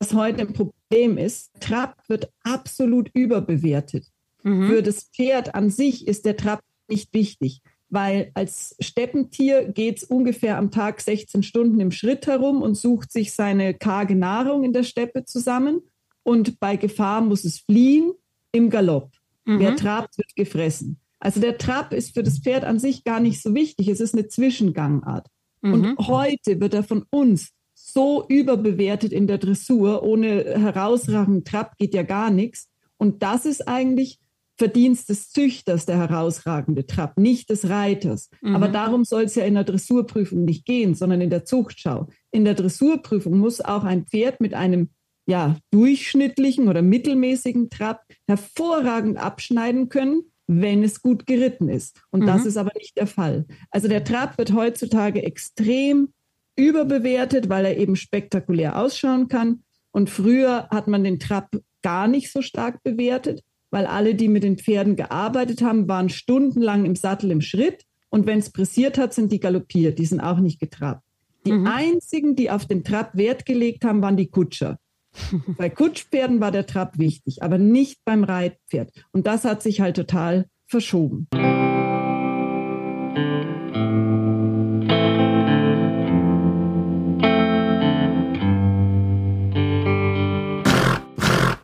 was 0.00 0.14
heute 0.14 0.40
ein 0.40 0.54
Problem 0.54 1.18
ist, 1.18 1.50
Trab 1.60 1.96
wird 2.08 2.32
absolut 2.42 3.10
überbewertet. 3.12 4.06
Mhm. 4.42 4.68
Für 4.68 4.82
das 4.82 5.04
Pferd 5.04 5.54
an 5.54 5.70
sich 5.70 6.08
ist 6.08 6.24
der 6.24 6.36
Trab 6.36 6.62
nicht 6.92 7.12
wichtig 7.14 7.62
weil 7.92 8.30
als 8.32 8.74
Steppentier 8.80 9.68
geht 9.68 9.98
es 9.98 10.04
ungefähr 10.04 10.56
am 10.56 10.70
Tag 10.70 11.02
16 11.02 11.42
Stunden 11.42 11.78
im 11.78 11.90
Schritt 11.90 12.26
herum 12.26 12.62
und 12.62 12.74
sucht 12.74 13.12
sich 13.12 13.34
seine 13.34 13.74
karge 13.74 14.16
Nahrung 14.16 14.64
in 14.64 14.72
der 14.72 14.82
Steppe 14.82 15.26
zusammen. 15.26 15.82
Und 16.22 16.58
bei 16.58 16.76
Gefahr 16.76 17.20
muss 17.20 17.44
es 17.44 17.58
fliehen 17.58 18.12
im 18.50 18.70
Galopp. 18.70 19.10
Mhm. 19.44 19.58
Wer 19.60 19.76
trabt, 19.76 20.16
wird 20.16 20.34
gefressen. 20.34 21.00
Also 21.20 21.38
der 21.40 21.58
Trab 21.58 21.92
ist 21.92 22.14
für 22.14 22.22
das 22.22 22.38
Pferd 22.38 22.64
an 22.64 22.78
sich 22.78 23.04
gar 23.04 23.20
nicht 23.20 23.42
so 23.42 23.54
wichtig. 23.54 23.88
Es 23.88 24.00
ist 24.00 24.14
eine 24.14 24.26
Zwischengangart. 24.26 25.26
Mhm. 25.60 25.74
Und 25.74 25.98
heute 25.98 26.60
wird 26.60 26.72
er 26.72 26.84
von 26.84 27.04
uns 27.10 27.50
so 27.74 28.24
überbewertet 28.26 29.12
in 29.12 29.26
der 29.26 29.36
Dressur. 29.36 30.02
Ohne 30.02 30.44
herausragenden 30.58 31.44
Trab 31.44 31.76
geht 31.76 31.92
ja 31.92 32.04
gar 32.04 32.30
nichts. 32.30 32.70
Und 32.96 33.22
das 33.22 33.44
ist 33.44 33.68
eigentlich 33.68 34.18
Verdienst 34.58 35.08
des 35.08 35.30
Züchters 35.30 35.86
der 35.86 35.96
herausragende 35.96 36.86
Trab, 36.86 37.18
nicht 37.18 37.50
des 37.50 37.68
Reiters. 37.68 38.28
Mhm. 38.42 38.54
Aber 38.54 38.68
darum 38.68 39.04
soll 39.04 39.22
es 39.22 39.34
ja 39.34 39.44
in 39.44 39.54
der 39.54 39.64
Dressurprüfung 39.64 40.44
nicht 40.44 40.66
gehen, 40.66 40.94
sondern 40.94 41.20
in 41.20 41.30
der 41.30 41.44
Zuchtschau. 41.44 42.08
In 42.30 42.44
der 42.44 42.54
Dressurprüfung 42.54 43.38
muss 43.38 43.60
auch 43.60 43.84
ein 43.84 44.06
Pferd 44.06 44.40
mit 44.40 44.54
einem 44.54 44.90
ja, 45.26 45.56
durchschnittlichen 45.70 46.68
oder 46.68 46.82
mittelmäßigen 46.82 47.70
Trab 47.70 48.02
hervorragend 48.26 49.18
abschneiden 49.18 49.88
können, 49.88 50.24
wenn 50.46 50.82
es 50.82 51.00
gut 51.00 51.26
geritten 51.26 51.68
ist. 51.68 52.00
Und 52.10 52.20
mhm. 52.20 52.26
das 52.26 52.44
ist 52.44 52.56
aber 52.56 52.72
nicht 52.76 52.96
der 52.96 53.06
Fall. 53.06 53.46
Also 53.70 53.88
der 53.88 54.04
Trab 54.04 54.36
wird 54.36 54.52
heutzutage 54.52 55.22
extrem 55.22 56.12
überbewertet, 56.56 57.48
weil 57.48 57.64
er 57.64 57.78
eben 57.78 57.96
spektakulär 57.96 58.78
ausschauen 58.78 59.28
kann. 59.28 59.62
Und 59.92 60.10
früher 60.10 60.68
hat 60.70 60.88
man 60.88 61.04
den 61.04 61.18
Trab 61.18 61.50
gar 61.82 62.08
nicht 62.08 62.30
so 62.30 62.42
stark 62.42 62.82
bewertet 62.82 63.42
weil 63.72 63.86
alle, 63.86 64.14
die 64.14 64.28
mit 64.28 64.44
den 64.44 64.58
Pferden 64.58 64.94
gearbeitet 64.94 65.62
haben, 65.62 65.88
waren 65.88 66.10
stundenlang 66.10 66.84
im 66.84 66.94
Sattel 66.94 67.32
im 67.32 67.40
Schritt. 67.40 67.84
Und 68.10 68.26
wenn 68.26 68.38
es 68.38 68.50
pressiert 68.50 68.98
hat, 68.98 69.14
sind 69.14 69.32
die 69.32 69.40
galoppiert. 69.40 69.98
Die 69.98 70.04
sind 70.04 70.20
auch 70.20 70.38
nicht 70.38 70.60
getrabt. 70.60 71.02
Die 71.46 71.52
mhm. 71.52 71.66
einzigen, 71.66 72.36
die 72.36 72.50
auf 72.50 72.66
den 72.66 72.84
Trab 72.84 73.16
Wert 73.16 73.46
gelegt 73.46 73.84
haben, 73.84 74.02
waren 74.02 74.18
die 74.18 74.28
Kutscher. 74.28 74.78
Bei 75.56 75.70
Kutschpferden 75.70 76.40
war 76.40 76.52
der 76.52 76.66
Trab 76.66 76.98
wichtig, 76.98 77.42
aber 77.42 77.58
nicht 77.58 78.00
beim 78.04 78.24
Reitpferd. 78.24 78.92
Und 79.10 79.26
das 79.26 79.44
hat 79.44 79.62
sich 79.62 79.80
halt 79.80 79.96
total 79.96 80.46
verschoben. 80.66 81.26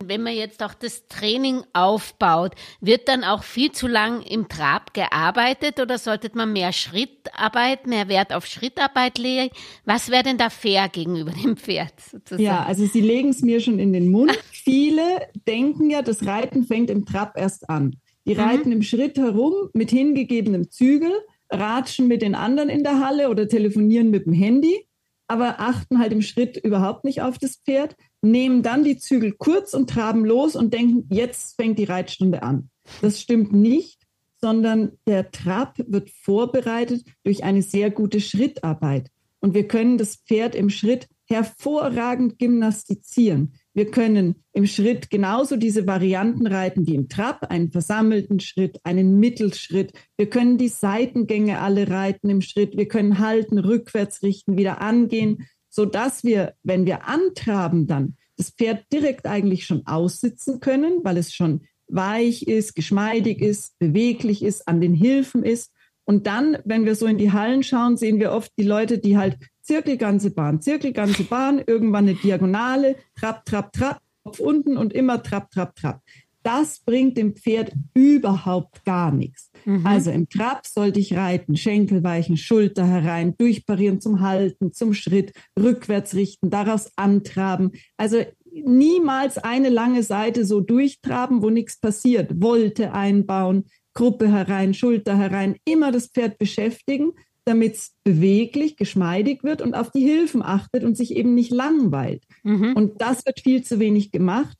Wenn 0.08 0.22
man 0.22 0.34
jetzt 0.34 0.62
auch 0.62 0.74
das 0.74 1.06
Training 1.08 1.62
aufbaut, 1.72 2.52
wird 2.80 3.08
dann 3.08 3.24
auch 3.24 3.42
viel 3.42 3.72
zu 3.72 3.86
lang 3.86 4.22
im 4.22 4.48
Trab 4.48 4.94
gearbeitet 4.94 5.80
oder 5.80 5.98
sollte 5.98 6.30
man 6.34 6.52
mehr 6.52 6.72
Schrittarbeit, 6.72 7.86
mehr 7.86 8.08
Wert 8.08 8.32
auf 8.32 8.46
Schrittarbeit 8.46 9.18
legen? 9.18 9.50
Was 9.84 10.10
wäre 10.10 10.22
denn 10.22 10.38
da 10.38 10.50
fair 10.50 10.88
gegenüber 10.88 11.32
dem 11.32 11.56
Pferd? 11.56 11.92
Sozusagen? 12.00 12.42
Ja, 12.42 12.64
also 12.64 12.86
Sie 12.86 13.00
legen 13.00 13.28
es 13.28 13.42
mir 13.42 13.60
schon 13.60 13.78
in 13.78 13.92
den 13.92 14.10
Mund. 14.10 14.32
Viele 14.50 15.02
denken 15.46 15.90
ja, 15.90 16.02
das 16.02 16.26
Reiten 16.26 16.64
fängt 16.64 16.90
im 16.90 17.04
Trab 17.04 17.36
erst 17.36 17.68
an. 17.68 17.96
Die 18.26 18.34
mhm. 18.34 18.40
reiten 18.40 18.68
mhm. 18.70 18.76
im 18.76 18.82
Schritt 18.82 19.18
herum 19.18 19.70
mit 19.74 19.90
hingegebenem 19.90 20.70
Zügel, 20.70 21.12
ratschen 21.50 22.08
mit 22.08 22.22
den 22.22 22.34
anderen 22.34 22.68
in 22.68 22.82
der 22.82 23.00
Halle 23.00 23.28
oder 23.28 23.48
telefonieren 23.48 24.10
mit 24.10 24.26
dem 24.26 24.32
Handy, 24.32 24.87
aber 25.28 25.60
achten 25.60 25.98
halt 25.98 26.12
im 26.12 26.22
Schritt 26.22 26.56
überhaupt 26.56 27.04
nicht 27.04 27.22
auf 27.22 27.38
das 27.38 27.56
Pferd 27.56 27.94
nehmen 28.22 28.62
dann 28.62 28.82
die 28.82 28.98
Zügel 28.98 29.32
kurz 29.32 29.74
und 29.74 29.90
traben 29.90 30.24
los 30.24 30.56
und 30.56 30.74
denken, 30.74 31.06
jetzt 31.14 31.54
fängt 31.56 31.78
die 31.78 31.84
Reitstunde 31.84 32.42
an. 32.42 32.70
Das 33.00 33.20
stimmt 33.20 33.52
nicht, 33.52 34.00
sondern 34.40 34.92
der 35.06 35.30
Trab 35.30 35.78
wird 35.86 36.10
vorbereitet 36.10 37.04
durch 37.24 37.44
eine 37.44 37.62
sehr 37.62 37.90
gute 37.90 38.20
Schrittarbeit. 38.20 39.10
Und 39.40 39.54
wir 39.54 39.68
können 39.68 39.98
das 39.98 40.16
Pferd 40.16 40.54
im 40.54 40.70
Schritt 40.70 41.08
hervorragend 41.26 42.38
gymnastizieren. 42.38 43.54
Wir 43.78 43.90
können 43.90 44.34
im 44.52 44.66
Schritt 44.66 45.08
genauso 45.08 45.56
diese 45.56 45.86
Varianten 45.86 46.46
reiten 46.46 46.86
wie 46.86 46.96
im 46.96 47.08
Trab, 47.08 47.50
einen 47.50 47.70
versammelten 47.70 48.40
Schritt, 48.40 48.80
einen 48.82 49.20
Mittelschritt. 49.20 49.92
Wir 50.16 50.28
können 50.28 50.58
die 50.58 50.68
Seitengänge 50.68 51.60
alle 51.60 51.88
reiten 51.88 52.28
im 52.28 52.40
Schritt. 52.40 52.76
Wir 52.76 52.88
können 52.88 53.20
halten, 53.20 53.58
rückwärts 53.58 54.22
richten, 54.22 54.58
wieder 54.58 54.82
angehen 54.82 55.46
so 55.78 55.84
dass 55.84 56.24
wir, 56.24 56.54
wenn 56.62 56.86
wir 56.86 57.06
antraben, 57.06 57.86
dann 57.86 58.16
das 58.36 58.50
Pferd 58.50 58.84
direkt 58.92 59.26
eigentlich 59.26 59.64
schon 59.64 59.86
aussitzen 59.86 60.60
können, 60.60 61.04
weil 61.04 61.16
es 61.16 61.32
schon 61.32 61.62
weich 61.86 62.42
ist, 62.42 62.74
geschmeidig 62.74 63.40
ist, 63.40 63.78
beweglich 63.78 64.42
ist, 64.42 64.68
an 64.68 64.80
den 64.80 64.94
Hilfen 64.94 65.44
ist. 65.44 65.72
Und 66.04 66.26
dann, 66.26 66.58
wenn 66.64 66.84
wir 66.84 66.94
so 66.94 67.06
in 67.06 67.18
die 67.18 67.32
Hallen 67.32 67.62
schauen, 67.62 67.96
sehen 67.96 68.18
wir 68.18 68.32
oft 68.32 68.50
die 68.58 68.64
Leute, 68.64 68.98
die 68.98 69.16
halt 69.16 69.38
Zirkel, 69.68 69.98
ganze 69.98 70.30
Bahn, 70.30 70.62
Zirkel, 70.62 70.92
ganze 70.92 71.24
Bahn, 71.24 71.62
irgendwann 71.64 72.08
eine 72.08 72.14
Diagonale, 72.14 72.96
Trab, 73.14 73.44
Trab, 73.44 73.72
Trab, 73.72 74.00
Kopf 74.24 74.40
unten 74.40 74.78
und 74.78 74.94
immer 74.94 75.22
Trab, 75.22 75.50
Trab, 75.50 75.76
Trab 75.76 76.00
das 76.42 76.78
bringt 76.78 77.18
dem 77.18 77.34
Pferd 77.34 77.72
überhaupt 77.92 78.82
gar 78.86 79.12
nichts. 79.12 79.50
Mhm. 79.66 79.86
Also 79.86 80.10
im 80.10 80.30
Trab 80.30 80.66
sollte 80.66 80.98
ich 80.98 81.14
reiten, 81.14 81.58
Schenkel 81.58 82.02
weichen, 82.02 82.38
Schulter 82.38 82.86
herein, 82.86 83.36
durchparieren 83.36 84.00
zum 84.00 84.20
Halten, 84.20 84.72
zum 84.72 84.94
Schritt, 84.94 85.34
rückwärts 85.60 86.14
richten, 86.14 86.48
daraus 86.48 86.90
antraben. 86.96 87.72
Also 87.98 88.24
niemals 88.50 89.36
eine 89.36 89.68
lange 89.68 90.02
Seite 90.02 90.46
so 90.46 90.62
durchtraben, 90.62 91.42
wo 91.42 91.50
nichts 91.50 91.78
passiert. 91.78 92.40
Wolte 92.40 92.94
einbauen, 92.94 93.66
Gruppe 93.92 94.32
herein, 94.32 94.72
Schulter 94.72 95.18
herein, 95.18 95.56
immer 95.66 95.92
das 95.92 96.06
Pferd 96.06 96.38
beschäftigen, 96.38 97.12
damit 97.48 97.74
es 97.74 97.94
beweglich, 98.04 98.76
geschmeidig 98.76 99.42
wird 99.42 99.62
und 99.62 99.74
auf 99.74 99.90
die 99.90 100.02
Hilfen 100.02 100.42
achtet 100.42 100.84
und 100.84 100.96
sich 100.96 101.16
eben 101.16 101.34
nicht 101.34 101.50
langweilt. 101.50 102.24
Mhm. 102.42 102.74
Und 102.74 103.00
das 103.00 103.24
wird 103.26 103.40
viel 103.40 103.64
zu 103.64 103.80
wenig 103.80 104.12
gemacht. 104.12 104.56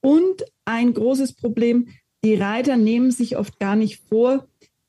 Und 0.00 0.44
ein 0.64 0.94
großes 0.94 1.34
Problem, 1.34 1.88
die 2.24 2.34
Reiter 2.34 2.76
nehmen 2.76 3.10
sich 3.10 3.36
oft 3.36 3.58
gar 3.58 3.76
nicht 3.76 4.02
vor, 4.08 4.48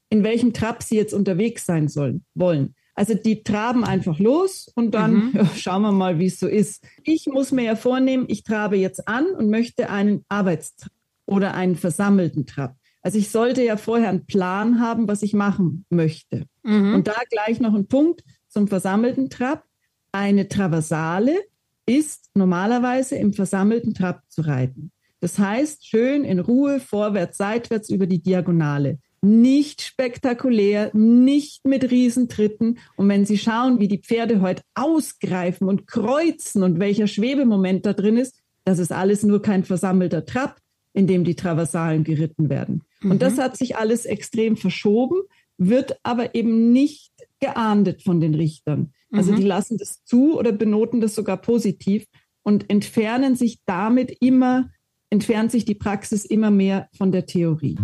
in 0.10 0.24
welchem 0.24 0.54
Trab 0.54 0.82
sie 0.82 0.96
jetzt 0.96 1.14
unterwegs 1.14 1.66
sein 1.66 1.88
sollen, 1.88 2.24
wollen. 2.34 2.76
Also 2.94 3.14
die 3.14 3.44
traben 3.44 3.84
einfach 3.84 4.20
los 4.20 4.72
und 4.76 4.92
dann 4.92 5.14
mhm. 5.14 5.32
ja, 5.36 5.46
schauen 5.56 5.82
wir 5.82 5.92
mal, 5.92 6.20
wie 6.20 6.26
es 6.28 6.40
so 6.40 6.48
ist. 6.48 6.84
Ich 7.04 7.28
muss 7.28 7.52
mir 7.52 7.64
ja 7.64 7.76
vornehmen, 7.76 8.26
ich 8.28 8.44
trabe 8.44 8.78
jetzt 8.78 9.08
an 9.08 9.26
und 9.28 9.50
möchte 9.50 9.90
einen 9.90 10.26
Arbeitstrab 10.30 10.92
oder 11.26 11.54
einen 11.54 11.76
versammelten 11.76 12.46
Trab. 12.46 12.76
Also 13.02 13.18
ich 13.18 13.30
sollte 13.30 13.64
ja 13.64 13.78
vorher 13.78 14.10
einen 14.10 14.26
Plan 14.26 14.80
haben, 14.80 15.08
was 15.08 15.24
ich 15.24 15.34
machen 15.34 15.86
möchte. 15.90 16.46
Mhm. 16.64 16.96
Und 16.96 17.08
da 17.08 17.16
gleich 17.30 17.60
noch 17.60 17.74
ein 17.74 17.88
Punkt 17.88 18.24
zum 18.48 18.68
versammelten 18.68 19.30
Trab. 19.30 19.66
Eine 20.12 20.48
Traversale 20.48 21.40
ist 21.86 22.30
normalerweise 22.36 23.16
im 23.16 23.34
versammelten 23.34 23.94
Trab 23.94 24.22
zu 24.30 24.42
reiten. 24.42 24.92
Das 25.20 25.38
heißt, 25.38 25.88
schön 25.88 26.24
in 26.24 26.40
Ruhe 26.40 26.80
vorwärts, 26.80 27.38
seitwärts 27.38 27.90
über 27.90 28.08
die 28.08 28.22
Diagonale. 28.22 29.00
Nicht 29.22 29.84
spektakulär, 29.84 30.90
nicht 30.94 31.64
mit 31.64 31.92
Riesentritten. 31.92 32.80
Und 32.96 33.08
wenn 33.08 33.26
Sie 33.26 33.38
schauen, 33.38 33.80
wie 33.80 33.88
die 33.88 34.00
Pferde 34.00 34.42
heute 34.42 34.64
ausgreifen 34.74 35.68
und 35.68 35.86
kreuzen 35.86 36.64
und 36.64 36.80
welcher 36.80 37.06
Schwebemoment 37.06 37.86
da 37.86 37.94
drin 37.94 38.18
ist, 38.18 38.40
das 38.64 38.80
ist 38.80 38.92
alles 38.92 39.22
nur 39.24 39.42
kein 39.42 39.64
versammelter 39.64 40.26
Trab, 40.26 40.58
in 40.94 41.06
dem 41.06 41.24
die 41.24 41.36
Traversalen 41.36 42.04
geritten 42.04 42.50
werden. 42.50 42.82
Mhm. 43.02 43.12
Und 43.12 43.22
das 43.22 43.38
hat 43.38 43.58
sich 43.58 43.76
alles 43.78 44.06
extrem 44.06 44.58
verschoben, 44.58 45.22
wird 45.58 45.98
aber 46.04 46.36
eben 46.36 46.72
nicht 46.72 47.12
geahndet 47.40 48.04
von 48.04 48.20
den 48.20 48.36
Richtern. 48.36 48.94
Also 49.12 49.32
mhm. 49.32 49.38
die 49.38 49.44
lassen 49.44 49.78
das 49.78 50.04
zu 50.04 50.38
oder 50.38 50.52
benoten 50.52 51.02
das 51.02 51.16
sogar 51.16 51.38
positiv 51.38 52.06
und 52.44 52.70
entfernen 52.70 53.36
sich 53.36 53.60
damit 53.66 54.16
immer 54.22 54.70
entfernt 55.12 55.52
sich 55.52 55.66
die 55.66 55.76
Praxis 55.76 56.26
immer 56.26 56.52
mehr 56.52 56.88
von 56.98 57.12
der 57.12 57.26
Theorie. 57.26 57.78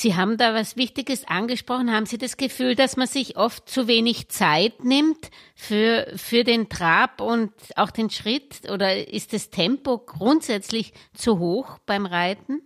Sie 0.00 0.16
haben 0.16 0.38
da 0.38 0.54
was 0.54 0.78
Wichtiges 0.78 1.28
angesprochen. 1.28 1.92
Haben 1.92 2.06
Sie 2.06 2.16
das 2.16 2.38
Gefühl, 2.38 2.74
dass 2.74 2.96
man 2.96 3.06
sich 3.06 3.36
oft 3.36 3.68
zu 3.68 3.86
wenig 3.86 4.30
Zeit 4.30 4.82
nimmt 4.82 5.30
für, 5.54 6.06
für 6.16 6.42
den 6.42 6.70
Trab 6.70 7.20
und 7.20 7.52
auch 7.76 7.90
den 7.90 8.08
Schritt? 8.08 8.70
Oder 8.72 9.12
ist 9.12 9.34
das 9.34 9.50
Tempo 9.50 9.98
grundsätzlich 9.98 10.94
zu 11.12 11.38
hoch 11.38 11.76
beim 11.84 12.06
Reiten? 12.06 12.62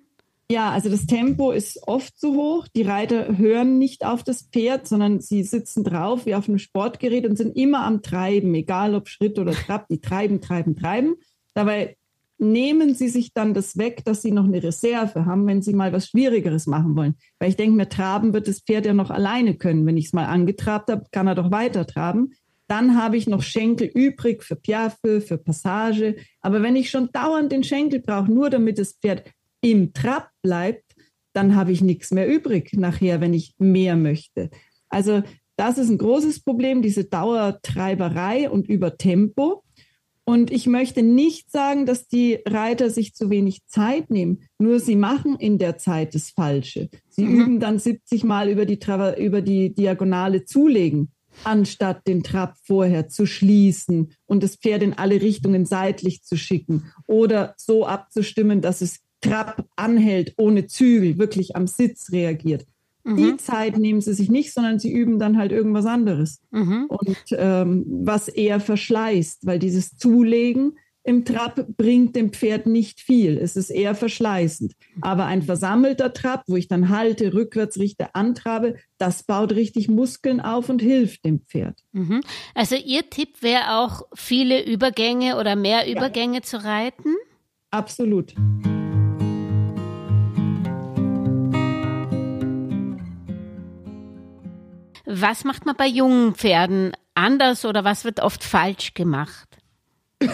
Ja, 0.49 0.71
also 0.71 0.89
das 0.89 1.07
Tempo 1.07 1.51
ist 1.51 1.81
oft 1.89 2.17
zu 2.17 2.35
hoch. 2.37 2.69
Die 2.69 2.83
Reiter 2.83 3.37
hören 3.37 3.79
nicht 3.79 4.07
auf 4.07 4.23
das 4.23 4.43
Pferd, 4.43 4.87
sondern 4.87 5.21
sie 5.21 5.43
sitzen 5.43 5.83
drauf 5.83 6.27
wie 6.27 6.37
auf 6.37 6.49
einem 6.49 6.61
Sportgerät 6.61 7.27
und 7.27 7.37
sind 7.37 7.57
immer 7.57 7.85
am 7.85 8.01
Treiben, 8.01 8.55
egal 8.55 8.95
ob 8.95 9.09
Schritt 9.09 9.41
oder 9.41 9.55
Trab. 9.55 9.89
Die 9.89 10.01
treiben, 10.01 10.41
treiben, 10.41 10.77
treiben. 10.77 11.17
Dabei 11.53 11.97
nehmen 12.39 12.95
sie 12.95 13.09
sich 13.09 13.33
dann 13.33 13.55
das 13.55 13.77
weg, 13.77 14.05
dass 14.05 14.23
sie 14.23 14.33
noch 14.33 14.45
eine 14.45 14.63
Reserve 14.63 15.27
haben, 15.27 15.47
wenn 15.47 15.63
sie 15.63 15.73
mal 15.73 15.93
was 15.93 16.09
Schwierigeres 16.09 16.67
machen 16.67 16.97
wollen. 16.97 17.15
Weil 17.39 17.51
ich 17.51 17.57
denke 17.57 17.77
mir, 17.77 17.89
traben 17.89 18.33
wird 18.33 18.49
das 18.49 18.61
Pferd 18.61 18.87
ja 18.87 18.95
noch 18.95 19.11
alleine 19.11 19.55
können. 19.55 19.87
Wenn 19.87 19.97
ich 19.97 20.07
es 20.07 20.13
mal 20.13 20.27
angetrabt 20.27 20.91
habe, 20.91 21.07
kann 21.13 21.27
er 21.27 21.35
doch 21.35 21.51
weiter 21.51 21.87
traben. 21.87 22.33
Dann 22.67 22.97
habe 23.01 23.17
ich 23.17 23.27
noch 23.27 23.43
Schenkel 23.43 23.89
übrig 23.89 24.43
für 24.43 24.57
Piaffe, 24.57 25.21
für 25.21 25.39
Passage. 25.39 26.17
Aber 26.41 26.63
wenn 26.63 26.77
ich 26.77 26.91
schon 26.91 27.11
dauernd 27.13 27.53
den 27.53 27.63
Schenkel 27.65 28.01
brauche, 28.01 28.33
nur 28.33 28.51
damit 28.51 28.79
das 28.79 28.95
Pferd 28.95 29.25
im 29.61 29.93
Trab 29.93 30.31
bleibt, 30.43 30.95
dann 31.35 31.55
habe 31.57 31.73
ich 31.73 31.81
nichts 31.81 32.11
mehr 32.11 32.29
übrig 32.29 32.73
nachher, 32.75 33.21
wenn 33.21 33.35
ich 33.35 33.55
mehr 33.59 33.97
möchte. 33.97 34.51
Also 34.89 35.23
das 35.57 35.79
ist 35.79 35.89
ein 35.89 35.99
großes 35.99 36.43
Problem, 36.43 36.83
diese 36.83 37.05
Dauertreiberei 37.05 38.51
und 38.51 38.69
Übertempo. 38.69 39.63
Und 40.27 40.51
ich 40.51 40.67
möchte 40.67 41.03
nicht 41.03 41.51
sagen, 41.51 41.85
dass 41.85 42.09
die 42.09 42.39
Reiter 42.47 42.89
sich 42.89 43.15
zu 43.15 43.29
wenig 43.29 43.67
Zeit 43.67 44.11
nehmen, 44.11 44.41
nur 44.59 44.81
sie 44.81 44.97
machen 44.97 45.37
in 45.39 45.59
der 45.59 45.77
Zeit 45.77 46.15
das 46.15 46.31
Falsche. 46.31 46.89
Sie 47.11 47.25
mhm. 47.25 47.41
üben 47.41 47.61
dann 47.61 47.79
70 47.79 48.25
Mal 48.25 48.49
über 48.49 48.65
die, 48.65 48.79
Trava 48.79 49.15
über 49.17 49.43
die 49.43 49.75
Diagonale 49.75 50.47
zulegen, 50.47 51.13
anstatt 51.43 52.07
den 52.07 52.23
Trab 52.23 52.57
vorher 52.65 53.09
zu 53.09 53.27
schließen 53.27 54.13
und 54.25 54.43
das 54.43 54.57
Pferd 54.57 54.83
in 54.83 54.95
alle 54.95 55.21
Richtungen 55.21 55.67
seitlich 55.67 56.23
zu 56.23 56.37
schicken 56.39 56.93
oder 57.07 57.55
so 57.59 57.87
abzustimmen, 57.87 58.63
dass 58.63 58.81
es 58.81 59.01
Trab 59.21 59.67
anhält, 59.77 60.35
ohne 60.37 60.67
Zügel, 60.67 61.19
wirklich 61.19 61.57
am 61.57 61.67
Sitz 61.67 62.13
reagiert. 62.13 62.67
Mhm. 63.05 63.17
Die 63.17 63.37
Zeit 63.37 63.79
nehmen 63.79 64.01
sie 64.01 64.15
sich 64.15 64.31
nicht, 64.31 64.53
sondern 64.53 64.79
sie 64.79 64.93
üben 64.93 65.19
dann 65.19 65.39
halt 65.39 65.53
irgendwas 65.53 65.87
anderes. 65.87 66.41
Mhm. 66.51 66.87
Und 66.89 67.19
ähm, 67.33 67.85
was 67.87 68.29
eher 68.29 68.61
verschleißt, 68.61 69.47
weil 69.47 69.59
dieses 69.59 69.97
Zulegen 69.97 70.73
im 71.07 71.27
Trab 71.27 71.67
bringt 71.77 72.17
dem 72.17 72.33
Pferd 72.33 72.67
nicht 72.67 72.99
viel. 73.01 73.37
Es 73.37 73.57
ist 73.57 73.69
eher 73.69 73.95
verschleißend. 73.95 74.73
Aber 75.03 75.27
ein 75.27 75.43
versammelter 75.43 76.15
Trab, 76.15 76.45
wo 76.47 76.57
ich 76.57 76.67
dann 76.67 76.89
halte, 76.89 77.35
rückwärts 77.35 77.79
richte, 77.79 78.15
antrabe, 78.15 78.77
das 78.97 79.23
baut 79.23 79.53
richtig 79.53 79.89
Muskeln 79.89 80.41
auf 80.41 80.71
und 80.71 80.81
hilft 80.81 81.27
dem 81.27 81.41
Pferd. 81.41 81.79
Mhm. 81.93 82.23
Also 82.55 82.75
Ihr 82.77 83.11
Tipp 83.11 83.43
wäre 83.43 83.81
auch, 83.81 84.03
viele 84.15 84.65
Übergänge 84.65 85.39
oder 85.39 85.57
mehr 85.57 85.91
Übergänge 85.91 86.37
ja. 86.37 86.43
zu 86.43 86.65
reiten? 86.65 87.15
Absolut. 87.71 88.35
Was 95.21 95.45
macht 95.45 95.65
man 95.67 95.77
bei 95.77 95.87
jungen 95.87 96.35
Pferden 96.35 96.93
anders 97.15 97.65
oder 97.65 97.85
was 97.85 98.05
wird 98.05 98.21
oft 98.21 98.43
falsch 98.43 98.95
gemacht? 98.95 99.49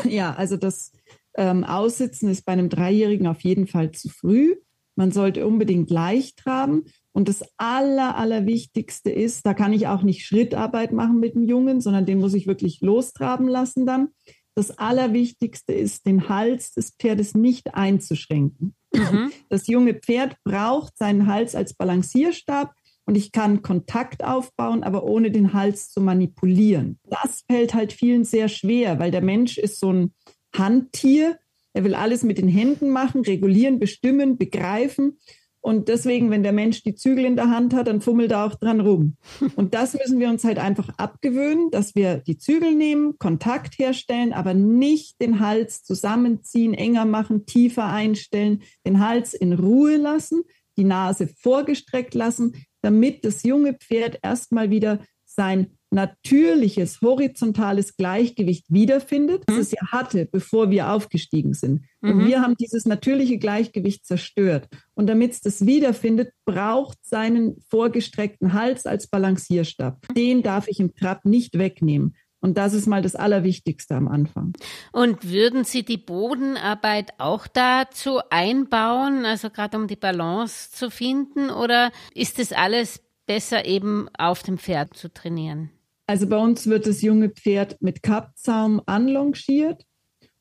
Ja, 0.05 0.35
also 0.35 0.57
das 0.57 0.93
ähm, 1.35 1.65
aussitzen 1.65 2.31
ist 2.31 2.45
bei 2.45 2.53
einem 2.53 2.69
Dreijährigen 2.69 3.27
auf 3.27 3.43
jeden 3.43 3.67
Fall 3.67 3.93
zu 3.93 4.09
früh. 4.09 4.57
Man 4.97 5.13
sollte 5.13 5.47
unbedingt 5.47 5.91
leicht 5.91 6.39
traben. 6.39 6.85
Und 7.13 7.29
das 7.29 7.43
Aller, 7.57 8.17
Allerwichtigste 8.17 9.11
ist, 9.11 9.45
da 9.47 9.55
kann 9.55 9.73
ich 9.73 9.87
auch 9.87 10.03
nicht 10.03 10.25
Schrittarbeit 10.25 10.93
machen 10.93 11.21
mit 11.21 11.35
dem 11.35 11.43
Jungen, 11.43 11.81
sondern 11.81 12.07
den 12.07 12.19
muss 12.19 12.35
ich 12.35 12.47
wirklich 12.47 12.81
lostraben 12.81 13.49
lassen 13.49 13.87
dann. 13.87 14.09
Das 14.55 14.79
Allerwichtigste 14.79 15.73
ist, 15.73 16.07
den 16.07 16.29
Hals 16.29 16.73
des 16.73 16.91
Pferdes 16.99 17.35
nicht 17.35 17.75
einzuschränken. 17.75 18.75
Mhm. 18.93 19.31
Das 19.49 19.67
junge 19.69 19.95
Pferd 19.95 20.37
braucht 20.45 20.97
seinen 20.99 21.27
Hals 21.27 21.55
als 21.55 21.75
Balancierstab 21.75 22.75
und 23.11 23.17
ich 23.17 23.33
kann 23.33 23.62
Kontakt 23.62 24.23
aufbauen, 24.23 24.85
aber 24.85 25.02
ohne 25.02 25.33
den 25.33 25.52
Hals 25.52 25.90
zu 25.90 26.00
manipulieren. 26.00 27.00
Das 27.11 27.43
fällt 27.50 27.75
halt 27.75 27.93
vielen 27.93 28.23
sehr 28.23 28.47
schwer, 28.47 29.00
weil 29.00 29.11
der 29.11 29.21
Mensch 29.21 29.59
ist 29.59 29.81
so 29.81 29.93
ein 29.93 30.14
Handtier. 30.57 31.37
Er 31.73 31.83
will 31.83 31.97
alles 31.97 32.23
mit 32.23 32.38
den 32.38 32.47
Händen 32.47 32.88
machen, 32.90 33.23
regulieren, 33.23 33.81
bestimmen, 33.81 34.38
begreifen. 34.38 35.19
Und 35.61 35.88
deswegen, 35.88 36.31
wenn 36.31 36.45
der 36.45 36.52
Mensch 36.52 36.85
die 36.85 36.95
Zügel 36.95 37.25
in 37.25 37.35
der 37.35 37.50
Hand 37.50 37.75
hat, 37.75 37.88
dann 37.88 38.00
fummelt 38.00 38.31
er 38.31 38.45
auch 38.45 38.55
dran 38.55 38.79
rum. 38.79 39.17
Und 39.57 39.75
das 39.75 39.95
müssen 39.95 40.21
wir 40.21 40.29
uns 40.29 40.45
halt 40.45 40.61
einfach 40.61 40.90
abgewöhnen, 40.97 41.73
dass 41.73 41.97
wir 41.97 42.19
die 42.19 42.38
Zügel 42.38 42.76
nehmen, 42.76 43.19
Kontakt 43.19 43.76
herstellen, 43.81 44.33
aber 44.33 44.55
nicht 44.55 45.21
den 45.21 45.40
Hals 45.40 45.83
zusammenziehen, 45.83 46.75
enger 46.75 47.07
machen, 47.07 47.45
tiefer 47.45 47.87
einstellen, 47.87 48.62
den 48.87 49.05
Hals 49.05 49.35
in 49.35 49.52
Ruhe 49.52 49.97
lassen, 49.97 50.45
die 50.81 50.85
Nase 50.85 51.29
vorgestreckt 51.29 52.15
lassen, 52.15 52.55
damit 52.83 53.25
das 53.25 53.43
junge 53.43 53.75
Pferd 53.75 54.19
erstmal 54.23 54.71
wieder 54.71 55.01
sein 55.27 55.79
natürliches 55.91 57.01
horizontales 57.01 57.97
Gleichgewicht 57.97 58.67
wiederfindet, 58.69 59.43
das 59.47 59.57
mhm. 59.57 59.63
es 59.63 59.71
ja 59.73 59.81
hatte, 59.89 60.29
bevor 60.31 60.71
wir 60.71 60.91
aufgestiegen 60.91 61.53
sind. 61.53 61.85
Und 62.01 62.19
mhm. 62.19 62.27
wir 62.27 62.41
haben 62.43 62.55
dieses 62.57 62.87
natürliche 62.87 63.39
Gleichgewicht 63.39 64.07
zerstört. 64.07 64.69
Und 64.95 65.09
damit 65.09 65.33
es 65.33 65.41
das 65.41 65.67
wiederfindet, 65.67 66.33
braucht 66.45 66.99
seinen 67.03 67.61
vorgestreckten 67.69 68.53
Hals 68.53 68.87
als 68.87 69.09
Balancierstab. 69.09 70.07
Den 70.15 70.43
darf 70.43 70.69
ich 70.69 70.79
im 70.79 70.95
Trab 70.95 71.25
nicht 71.25 71.59
wegnehmen. 71.59 72.15
Und 72.41 72.57
das 72.57 72.73
ist 72.73 72.87
mal 72.87 73.03
das 73.03 73.15
Allerwichtigste 73.15 73.95
am 73.95 74.09
Anfang. 74.09 74.55
Und 74.93 75.31
würden 75.31 75.65
Sie 75.65 75.85
die 75.85 75.99
Bodenarbeit 75.99 77.13
auch 77.19 77.47
dazu 77.47 78.21
einbauen, 78.31 79.27
also 79.27 79.51
gerade 79.51 79.77
um 79.77 79.87
die 79.87 79.97
Balance 79.97 80.71
zu 80.71 80.91
finden, 80.91 81.51
oder 81.51 81.93
ist 82.15 82.39
das 82.39 82.53
alles 82.53 83.01
besser 83.27 83.67
eben 83.67 84.09
auf 84.19 84.43
dem 84.43 84.59
Pferd 84.59 84.95
zu 84.95 85.13
trainieren? 85.13 85.71
Also 86.07 86.27
bei 86.27 86.39
uns 86.39 86.67
wird 86.67 86.87
das 86.87 87.03
junge 87.03 87.29
Pferd 87.29 87.81
mit 87.81 88.03
Kappzaum 88.03 88.83
anlongiert 88.87 89.85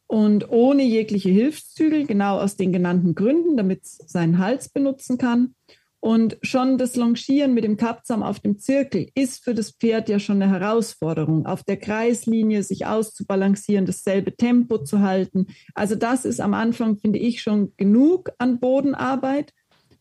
und 0.08 0.50
ohne 0.50 0.84
jegliche 0.84 1.30
Hilfszügel, 1.30 2.08
genau 2.08 2.40
aus 2.40 2.56
den 2.56 2.74
genannten 2.74 3.14
Gründen, 3.14 3.56
damit 3.58 3.84
es 3.84 3.98
seinen 4.08 4.40
Hals 4.40 4.70
benutzen 4.70 5.20
kann. 5.20 5.54
Und 6.02 6.38
schon 6.42 6.78
das 6.78 6.96
Longieren 6.96 7.54
mit 7.54 7.66
dem 7.66 7.76
Kappzaum 7.76 8.24
auf 8.24 8.40
dem 8.40 8.58
Zirkel 8.58 9.10
ist 9.16 9.44
für 9.44 9.54
das 9.54 9.72
Pferd 9.72 10.08
ja 10.08 10.18
schon 10.20 10.42
eine 10.42 10.52
Herausforderung, 10.52 11.46
auf 11.46 11.64
der 11.64 11.76
Kreislinie 11.76 12.64
sich 12.64 12.86
auszubalancieren, 12.86 13.86
dasselbe 13.86 14.36
Tempo 14.36 14.78
zu 14.78 15.02
halten. 15.02 15.48
Also 15.74 15.96
das 15.96 16.24
ist 16.24 16.40
am 16.40 16.54
Anfang, 16.54 16.98
finde 16.98 17.20
ich, 17.20 17.42
schon 17.42 17.74
genug 17.76 18.32
an 18.38 18.60
Bodenarbeit. 18.60 19.52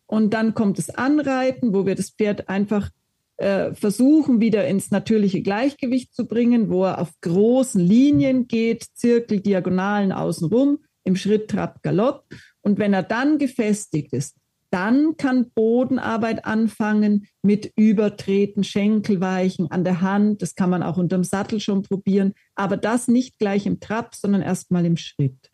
Und 0.07 0.35
dann 0.35 0.55
kommt 0.55 0.78
das 0.78 0.90
Anreiten, 0.90 1.75
wo 1.75 1.85
wir 1.85 1.97
das 1.97 2.11
Pferd 2.11 2.49
einfach 2.49 2.90
äh, 3.37 3.75
versuchen, 3.75 4.40
wieder 4.40 4.69
ins 4.69 4.93
natürliche 4.93 5.43
Gleichgewicht 5.43 6.14
zu 6.14 6.26
bringen, 6.26 6.71
wo 6.71 6.85
er 6.85 7.00
auf 7.00 7.11
großen 7.23 7.81
Linien 7.81 8.47
geht, 8.47 8.85
Zirkel, 8.95 9.40
Diagonalen 9.40 10.12
außenrum, 10.12 10.78
im 11.02 11.17
Schritt, 11.17 11.50
Trab, 11.50 11.83
Galopp. 11.83 12.25
Und 12.61 12.78
wenn 12.78 12.93
er 12.93 13.02
dann 13.02 13.39
gefestigt 13.39 14.13
ist, 14.13 14.37
dann 14.71 15.17
kann 15.17 15.50
Bodenarbeit 15.54 16.45
anfangen 16.45 17.26
mit 17.43 17.73
Übertreten, 17.76 18.65
Schenkelweichen 18.65 19.71
an 19.71 19.85
der 19.85 20.00
Hand. 20.00 20.43
Das 20.43 20.54
kann 20.54 20.71
man 20.71 20.83
auch 20.83 20.97
unterm 20.97 21.25
Sattel 21.25 21.61
schon 21.61 21.83
probieren. 21.83 22.35
Aber 22.54 22.76
das 22.76 23.09
nicht 23.09 23.39
gleich 23.39 23.67
im 23.67 23.81
Trab, 23.81 24.15
sondern 24.15 24.43
erst 24.43 24.71
mal 24.71 24.85
im 24.85 24.97
Schritt. 24.97 25.49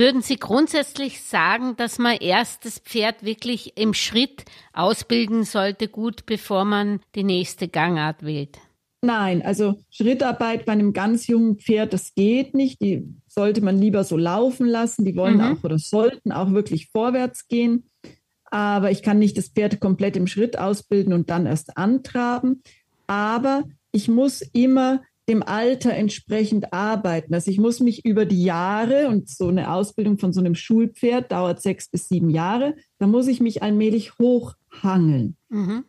Würden 0.00 0.22
Sie 0.22 0.38
grundsätzlich 0.38 1.20
sagen, 1.20 1.76
dass 1.76 1.98
man 1.98 2.16
erst 2.16 2.64
das 2.64 2.78
Pferd 2.78 3.22
wirklich 3.22 3.76
im 3.76 3.92
Schritt 3.92 4.46
ausbilden 4.72 5.44
sollte, 5.44 5.88
gut, 5.88 6.24
bevor 6.24 6.64
man 6.64 7.00
die 7.14 7.22
nächste 7.22 7.68
Gangart 7.68 8.22
wählt? 8.22 8.56
Nein, 9.02 9.42
also 9.42 9.74
Schrittarbeit 9.90 10.64
bei 10.64 10.72
einem 10.72 10.94
ganz 10.94 11.26
jungen 11.26 11.58
Pferd, 11.58 11.92
das 11.92 12.14
geht 12.14 12.54
nicht. 12.54 12.80
Die 12.80 13.14
sollte 13.26 13.60
man 13.60 13.76
lieber 13.76 14.02
so 14.02 14.16
laufen 14.16 14.66
lassen. 14.66 15.04
Die 15.04 15.14
wollen 15.16 15.34
mhm. 15.34 15.42
auch 15.42 15.64
oder 15.64 15.78
sollten 15.78 16.32
auch 16.32 16.50
wirklich 16.52 16.88
vorwärts 16.90 17.46
gehen. 17.46 17.84
Aber 18.46 18.90
ich 18.90 19.02
kann 19.02 19.18
nicht 19.18 19.36
das 19.36 19.48
Pferd 19.48 19.80
komplett 19.80 20.16
im 20.16 20.26
Schritt 20.26 20.58
ausbilden 20.58 21.12
und 21.12 21.28
dann 21.28 21.44
erst 21.44 21.76
antraben. 21.76 22.62
Aber 23.06 23.64
ich 23.92 24.08
muss 24.08 24.40
immer 24.40 25.02
dem 25.30 25.44
Alter 25.44 25.94
entsprechend 25.94 26.72
arbeiten. 26.72 27.32
Also 27.32 27.52
ich 27.52 27.58
muss 27.58 27.78
mich 27.78 28.04
über 28.04 28.26
die 28.26 28.42
Jahre 28.42 29.06
und 29.08 29.28
so 29.28 29.46
eine 29.46 29.72
Ausbildung 29.72 30.18
von 30.18 30.32
so 30.32 30.40
einem 30.40 30.56
Schulpferd 30.56 31.30
dauert 31.30 31.62
sechs 31.62 31.88
bis 31.88 32.08
sieben 32.08 32.30
Jahre, 32.30 32.74
da 32.98 33.06
muss 33.06 33.28
ich 33.28 33.40
mich 33.40 33.62
allmählich 33.62 34.18
hochhangeln. 34.18 35.36
Mhm. 35.48 35.84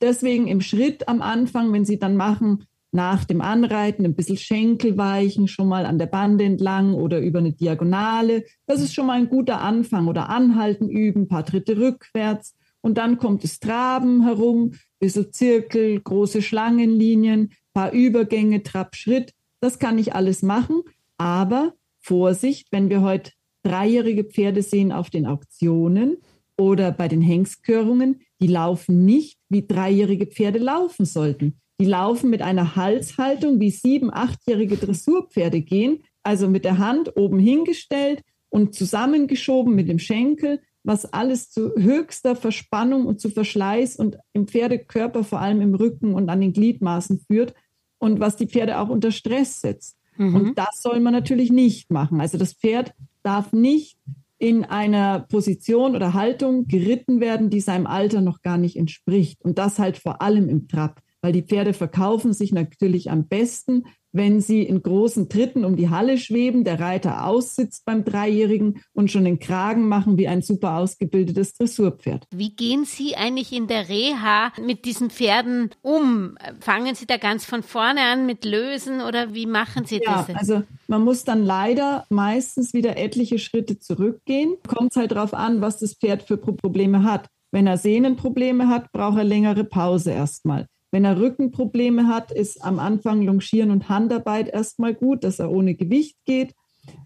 deswegen 0.00 0.46
im 0.46 0.60
Schritt 0.60 1.08
am 1.08 1.20
Anfang, 1.20 1.72
wenn 1.72 1.84
Sie 1.84 1.98
dann 1.98 2.16
machen, 2.16 2.64
nach 2.92 3.24
dem 3.24 3.40
Anreiten 3.40 4.04
ein 4.04 4.16
bisschen 4.16 4.36
Schenkel 4.36 4.96
weichen, 4.96 5.46
schon 5.46 5.68
mal 5.68 5.84
an 5.86 5.98
der 5.98 6.06
Bande 6.06 6.44
entlang 6.44 6.94
oder 6.94 7.20
über 7.20 7.38
eine 7.38 7.52
Diagonale. 7.52 8.44
Das 8.66 8.80
ist 8.80 8.94
schon 8.94 9.06
mal 9.06 9.18
ein 9.18 9.28
guter 9.28 9.60
Anfang. 9.60 10.08
Oder 10.08 10.28
anhalten 10.28 10.88
üben, 10.88 11.22
ein 11.22 11.28
paar 11.28 11.46
Tritte 11.46 11.76
rückwärts. 11.76 12.56
Und 12.80 12.98
dann 12.98 13.18
kommt 13.18 13.44
das 13.44 13.60
Traben 13.60 14.24
herum, 14.24 14.72
bisschen 14.98 15.32
Zirkel, 15.32 16.00
große 16.00 16.42
Schlangenlinien 16.42 17.50
paar 17.72 17.92
Übergänge, 17.92 18.62
Trab, 18.62 18.96
Schritt. 18.96 19.32
Das 19.60 19.78
kann 19.78 19.98
ich 19.98 20.14
alles 20.14 20.42
machen. 20.42 20.82
Aber 21.18 21.74
Vorsicht, 21.98 22.68
wenn 22.70 22.88
wir 22.88 23.02
heute 23.02 23.32
dreijährige 23.62 24.24
Pferde 24.24 24.62
sehen 24.62 24.92
auf 24.92 25.10
den 25.10 25.26
Auktionen 25.26 26.16
oder 26.56 26.92
bei 26.92 27.08
den 27.08 27.20
Hengstkörungen, 27.20 28.20
die 28.40 28.46
laufen 28.46 29.04
nicht, 29.04 29.38
wie 29.48 29.66
dreijährige 29.66 30.26
Pferde 30.26 30.58
laufen 30.58 31.04
sollten. 31.04 31.60
Die 31.80 31.86
laufen 31.86 32.30
mit 32.30 32.42
einer 32.42 32.76
Halshaltung, 32.76 33.60
wie 33.60 33.70
sieben-, 33.70 34.12
achtjährige 34.12 34.76
Dressurpferde 34.76 35.60
gehen, 35.60 36.02
also 36.22 36.48
mit 36.48 36.64
der 36.64 36.78
Hand 36.78 37.16
oben 37.16 37.38
hingestellt 37.38 38.22
und 38.50 38.74
zusammengeschoben 38.74 39.74
mit 39.74 39.88
dem 39.88 39.98
Schenkel, 39.98 40.60
was 40.82 41.12
alles 41.12 41.50
zu 41.50 41.74
höchster 41.76 42.36
Verspannung 42.36 43.06
und 43.06 43.20
zu 43.20 43.30
Verschleiß 43.30 43.96
und 43.96 44.18
im 44.32 44.46
Pferdekörper, 44.46 45.24
vor 45.24 45.40
allem 45.40 45.60
im 45.60 45.74
Rücken 45.74 46.14
und 46.14 46.28
an 46.28 46.40
den 46.40 46.52
Gliedmaßen 46.52 47.20
führt 47.26 47.54
und 47.98 48.20
was 48.20 48.36
die 48.36 48.46
Pferde 48.46 48.78
auch 48.78 48.88
unter 48.88 49.10
Stress 49.10 49.60
setzt. 49.60 49.98
Mhm. 50.16 50.34
Und 50.34 50.58
das 50.58 50.82
soll 50.82 51.00
man 51.00 51.12
natürlich 51.12 51.50
nicht 51.50 51.90
machen. 51.90 52.20
Also 52.20 52.38
das 52.38 52.54
Pferd 52.54 52.94
darf 53.22 53.52
nicht 53.52 53.98
in 54.38 54.64
einer 54.64 55.20
Position 55.20 55.94
oder 55.94 56.14
Haltung 56.14 56.66
geritten 56.66 57.20
werden, 57.20 57.50
die 57.50 57.60
seinem 57.60 57.86
Alter 57.86 58.22
noch 58.22 58.40
gar 58.40 58.56
nicht 58.56 58.76
entspricht. 58.76 59.42
Und 59.44 59.58
das 59.58 59.78
halt 59.78 59.98
vor 59.98 60.22
allem 60.22 60.48
im 60.48 60.66
Trab, 60.66 61.02
weil 61.22 61.32
die 61.32 61.42
Pferde 61.42 61.72
verkaufen 61.72 62.32
sich 62.32 62.52
natürlich 62.52 63.10
am 63.10 63.28
besten, 63.28 63.84
wenn 64.12 64.40
sie 64.40 64.62
in 64.62 64.82
großen 64.82 65.28
Tritten 65.28 65.64
um 65.64 65.76
die 65.76 65.88
Halle 65.88 66.18
schweben, 66.18 66.64
der 66.64 66.80
Reiter 66.80 67.26
aussitzt 67.26 67.84
beim 67.84 68.04
Dreijährigen 68.04 68.82
und 68.92 69.10
schon 69.10 69.24
den 69.24 69.38
Kragen 69.38 69.86
machen 69.86 70.18
wie 70.18 70.26
ein 70.26 70.42
super 70.42 70.76
ausgebildetes 70.76 71.54
Dressurpferd. 71.54 72.24
Wie 72.34 72.54
gehen 72.54 72.84
Sie 72.84 73.16
eigentlich 73.16 73.52
in 73.52 73.68
der 73.68 73.88
Reha 73.88 74.52
mit 74.60 74.84
diesen 74.84 75.10
Pferden 75.10 75.70
um? 75.82 76.36
Fangen 76.60 76.94
Sie 76.94 77.06
da 77.06 77.18
ganz 77.18 77.44
von 77.44 77.62
vorne 77.62 78.00
an 78.00 78.26
mit 78.26 78.44
Lösen 78.44 79.00
oder 79.00 79.32
wie 79.34 79.46
machen 79.46 79.84
Sie 79.84 80.00
ja, 80.04 80.26
das? 80.26 80.36
Also 80.36 80.62
man 80.88 81.04
muss 81.04 81.24
dann 81.24 81.44
leider 81.44 82.04
meistens 82.10 82.74
wieder 82.74 82.96
etliche 82.96 83.38
Schritte 83.38 83.78
zurückgehen. 83.78 84.56
Kommt 84.66 84.90
es 84.92 84.96
halt 84.96 85.12
darauf 85.12 85.34
an, 85.34 85.60
was 85.60 85.78
das 85.78 85.94
Pferd 85.94 86.22
für 86.22 86.36
Probleme 86.36 87.04
hat. 87.04 87.28
Wenn 87.52 87.66
er 87.66 87.78
Sehnenprobleme 87.78 88.68
hat, 88.68 88.92
braucht 88.92 89.18
er 89.18 89.24
längere 89.24 89.64
Pause 89.64 90.12
erstmal. 90.12 90.66
Wenn 90.92 91.04
er 91.04 91.20
Rückenprobleme 91.20 92.08
hat, 92.08 92.32
ist 92.32 92.64
am 92.64 92.78
Anfang 92.78 93.22
Longieren 93.22 93.70
und 93.70 93.88
Handarbeit 93.88 94.48
erstmal 94.48 94.94
gut, 94.94 95.22
dass 95.22 95.38
er 95.38 95.50
ohne 95.50 95.74
Gewicht 95.74 96.16
geht. 96.24 96.54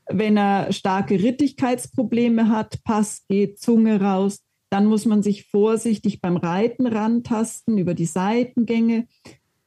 Wenn 0.06 0.36
er 0.36 0.72
starke 0.72 1.22
Rittigkeitsprobleme 1.22 2.48
hat, 2.48 2.82
Pass 2.84 3.24
geht, 3.28 3.58
Zunge 3.58 4.00
raus, 4.00 4.40
dann 4.70 4.86
muss 4.86 5.04
man 5.04 5.22
sich 5.22 5.46
vorsichtig 5.46 6.20
beim 6.20 6.36
Reiten 6.36 6.86
rantasten 6.86 7.78
über 7.78 7.94
die 7.94 8.06
Seitengänge. 8.06 9.06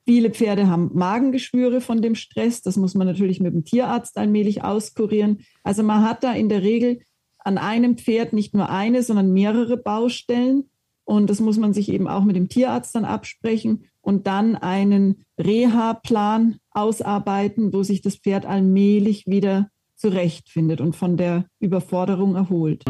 Viele 0.05 0.31
Pferde 0.31 0.67
haben 0.67 0.91
Magengeschwüre 0.93 1.81
von 1.81 2.01
dem 2.01 2.15
Stress. 2.15 2.61
Das 2.61 2.77
muss 2.77 2.95
man 2.95 3.07
natürlich 3.07 3.39
mit 3.39 3.53
dem 3.53 3.65
Tierarzt 3.65 4.17
allmählich 4.17 4.63
auskurieren. 4.63 5.41
Also 5.63 5.83
man 5.83 6.03
hat 6.03 6.23
da 6.23 6.33
in 6.33 6.49
der 6.49 6.63
Regel 6.63 7.01
an 7.39 7.57
einem 7.57 7.97
Pferd 7.97 8.33
nicht 8.33 8.53
nur 8.53 8.69
eine, 8.69 9.03
sondern 9.03 9.31
mehrere 9.31 9.77
Baustellen. 9.77 10.69
Und 11.03 11.29
das 11.29 11.39
muss 11.39 11.57
man 11.57 11.73
sich 11.73 11.89
eben 11.89 12.07
auch 12.07 12.23
mit 12.23 12.35
dem 12.35 12.49
Tierarzt 12.49 12.95
dann 12.95 13.05
absprechen 13.05 13.85
und 14.07 14.25
dann 14.25 14.55
einen 14.55 15.25
Reha-Plan 15.37 16.59
ausarbeiten, 16.71 17.73
wo 17.73 17.83
sich 17.83 18.01
das 18.01 18.15
Pferd 18.15 18.45
allmählich 18.45 19.25
wieder 19.27 19.67
zurechtfindet 19.97 20.79
und 20.79 20.95
von 20.95 21.17
der 21.17 21.45
Überforderung 21.59 22.37
erholt. 22.37 22.85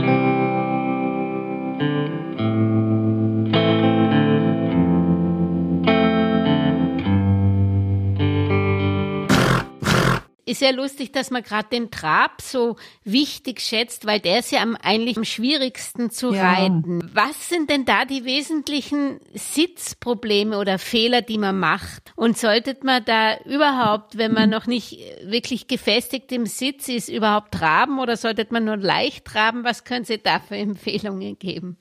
Ist 10.48 10.62
ja 10.62 10.72
lustig, 10.72 11.12
dass 11.12 11.30
man 11.30 11.44
gerade 11.44 11.68
den 11.70 11.92
Trab 11.92 12.42
so 12.42 12.78
wichtig 13.04 13.60
schätzt, 13.60 14.06
weil 14.06 14.22
der 14.22 14.40
ist 14.40 14.52
ja 14.52 14.62
am, 14.62 14.78
eigentlich 14.82 15.18
am 15.18 15.26
schwierigsten 15.26 16.10
zu 16.10 16.34
ja. 16.34 16.54
reiten. 16.54 17.02
Was 17.14 17.50
sind 17.50 17.70
denn 17.70 17.84
da 17.84 18.06
die 18.06 18.24
wesentlichen 18.24 19.20
Sitzprobleme 19.34 20.58
oder 20.58 20.80
Fehler, 20.80 21.22
die 21.22 21.38
man 21.38 21.60
macht? 21.60 22.14
Und 22.16 22.38
sollte 22.38 22.78
man 22.84 23.04
da 23.04 23.38
überhaupt, 23.44 24.18
wenn 24.18 24.34
man 24.34 24.50
noch 24.50 24.68
nicht 24.68 24.98
wirklich 25.24 25.68
gefestigt 25.68 26.32
im 26.32 26.46
Sitz 26.46 26.88
ist, 26.88 27.10
überhaupt 27.10 27.54
traben 27.54 28.00
oder 28.00 28.16
sollte 28.16 28.48
man 28.50 28.64
nur 28.64 28.78
leicht 28.78 29.26
traben? 29.26 29.66
Was 29.66 29.84
können 29.84 30.06
Sie 30.06 30.18
da 30.18 30.40
für 30.40 30.56
Empfehlungen 30.56 31.38
geben? 31.38 31.78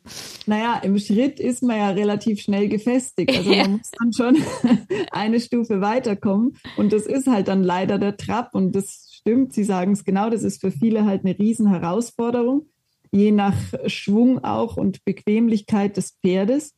Naja, 0.46 0.80
im 0.82 0.98
Schritt 0.98 1.38
ist 1.38 1.62
man 1.62 1.76
ja 1.76 1.90
relativ 1.90 2.40
schnell 2.40 2.68
gefestigt. 2.68 3.36
Also 3.36 3.52
ja. 3.52 3.62
man 3.62 3.72
muss 3.78 3.90
dann 3.92 4.12
schon 4.12 4.36
eine 5.12 5.38
Stufe 5.38 5.80
weiterkommen. 5.80 6.56
Und 6.76 6.92
das 6.92 7.06
ist 7.06 7.28
halt 7.28 7.46
dann 7.46 7.62
leider 7.62 7.98
der 7.98 8.16
Trab. 8.16 8.55
Und 8.56 8.74
das 8.74 9.10
stimmt, 9.12 9.52
Sie 9.52 9.64
sagen 9.64 9.92
es 9.92 10.04
genau, 10.04 10.30
das 10.30 10.42
ist 10.42 10.62
für 10.62 10.70
viele 10.70 11.04
halt 11.04 11.26
eine 11.26 11.38
Riesenherausforderung, 11.38 12.66
je 13.12 13.30
nach 13.30 13.54
Schwung 13.86 14.42
auch 14.42 14.78
und 14.78 15.04
Bequemlichkeit 15.04 15.98
des 15.98 16.12
Pferdes. 16.24 16.74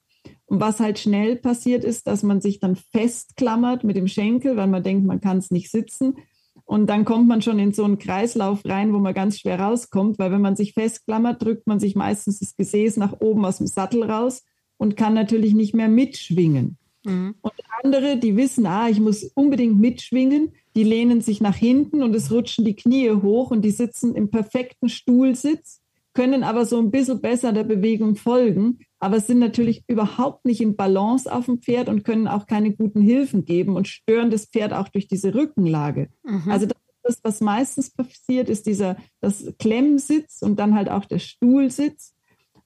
Und 0.47 0.61
was 0.61 0.81
halt 0.81 0.99
schnell 0.99 1.37
passiert 1.37 1.85
ist, 1.85 2.09
dass 2.09 2.25
man 2.25 2.41
sich 2.41 2.59
dann 2.59 2.75
festklammert 2.75 3.85
mit 3.85 3.97
dem 3.97 4.09
Schenkel, 4.09 4.57
weil 4.57 4.67
man 4.67 4.83
denkt, 4.83 5.07
man 5.07 5.21
kann 5.21 5.39
es 5.39 5.53
nicht 5.53 5.71
sitzen. 5.71 6.17
Und 6.65 6.89
dann 6.89 7.05
kommt 7.05 7.29
man 7.29 7.43
schon 7.43 7.61
in 7.61 7.73
so 7.73 7.85
einen 7.85 7.99
Kreislauf 7.99 8.65
rein, 8.65 8.93
wo 8.93 8.99
man 8.99 9.15
ganz 9.15 9.39
schwer 9.39 9.61
rauskommt, 9.61 10.19
weil 10.19 10.33
wenn 10.33 10.41
man 10.41 10.57
sich 10.57 10.73
festklammert, 10.75 11.41
drückt 11.41 11.69
man 11.69 11.79
sich 11.79 11.95
meistens 11.95 12.41
das 12.41 12.57
Gesäß 12.57 12.97
nach 12.97 13.21
oben 13.21 13.45
aus 13.45 13.59
dem 13.59 13.69
Sattel 13.69 14.03
raus 14.03 14.45
und 14.79 14.97
kann 14.97 15.15
natürlich 15.15 15.55
nicht 15.55 15.75
mehr 15.75 15.89
mitschwingen. 15.89 16.77
Mhm. 17.05 17.37
Und 17.41 17.53
andere, 17.85 18.17
die 18.17 18.37
wissen, 18.37 18.67
ah, 18.67 18.89
ich 18.89 18.99
muss 18.99 19.23
unbedingt 19.35 19.79
mitschwingen, 19.79 20.53
die 20.79 20.85
lehnen 20.85 21.23
sich 21.23 21.41
nach 21.41 21.57
hinten 21.57 22.05
und 22.05 22.15
es 22.15 22.31
rutschen 22.31 22.65
die 22.65 22.77
Knie 22.77 23.11
hoch 23.11 23.51
und 23.51 23.63
die 23.63 23.73
sitzen 23.73 24.15
im 24.15 24.31
perfekten 24.31 24.89
Stuhlsitz, 24.89 25.81
können 26.15 26.45
aber 26.45 26.67
so 26.67 26.79
ein 26.79 26.93
bisschen 26.93 27.21
besser 27.21 27.53
der 27.53 27.65
Bewegung 27.65 28.15
folgen, 28.15 28.79
aber 29.01 29.19
sind 29.19 29.41
natürlich 29.41 29.83
überhaupt 29.89 30.45
nicht 30.45 30.61
in 30.61 30.77
Balance 30.77 31.33
auf 31.33 31.47
dem 31.47 31.61
Pferd 31.61 31.89
und 31.89 32.05
können 32.05 32.29
auch 32.29 32.47
keine 32.47 32.77
guten 32.77 33.01
Hilfen 33.01 33.45
geben 33.45 33.75
und 33.75 33.89
stören 33.89 34.31
das 34.31 34.47
Pferd 34.47 34.73
auch 34.73 34.89
durch 34.89 35.09
diese 35.09 35.35
Rückenlage. 35.35 36.11
Mhm. 36.23 36.49
Also 36.49 36.69
das, 37.03 37.19
was 37.25 37.41
meistens 37.41 37.91
passiert, 37.91 38.49
ist 38.49 38.69
dieser 38.69 38.99
das 39.21 39.53
Klemmsitz 39.59 40.43
und 40.43 40.61
dann 40.61 40.77
halt 40.77 40.89
auch 40.91 41.07
der 41.07 41.19
Stuhlsitz. 41.19 42.15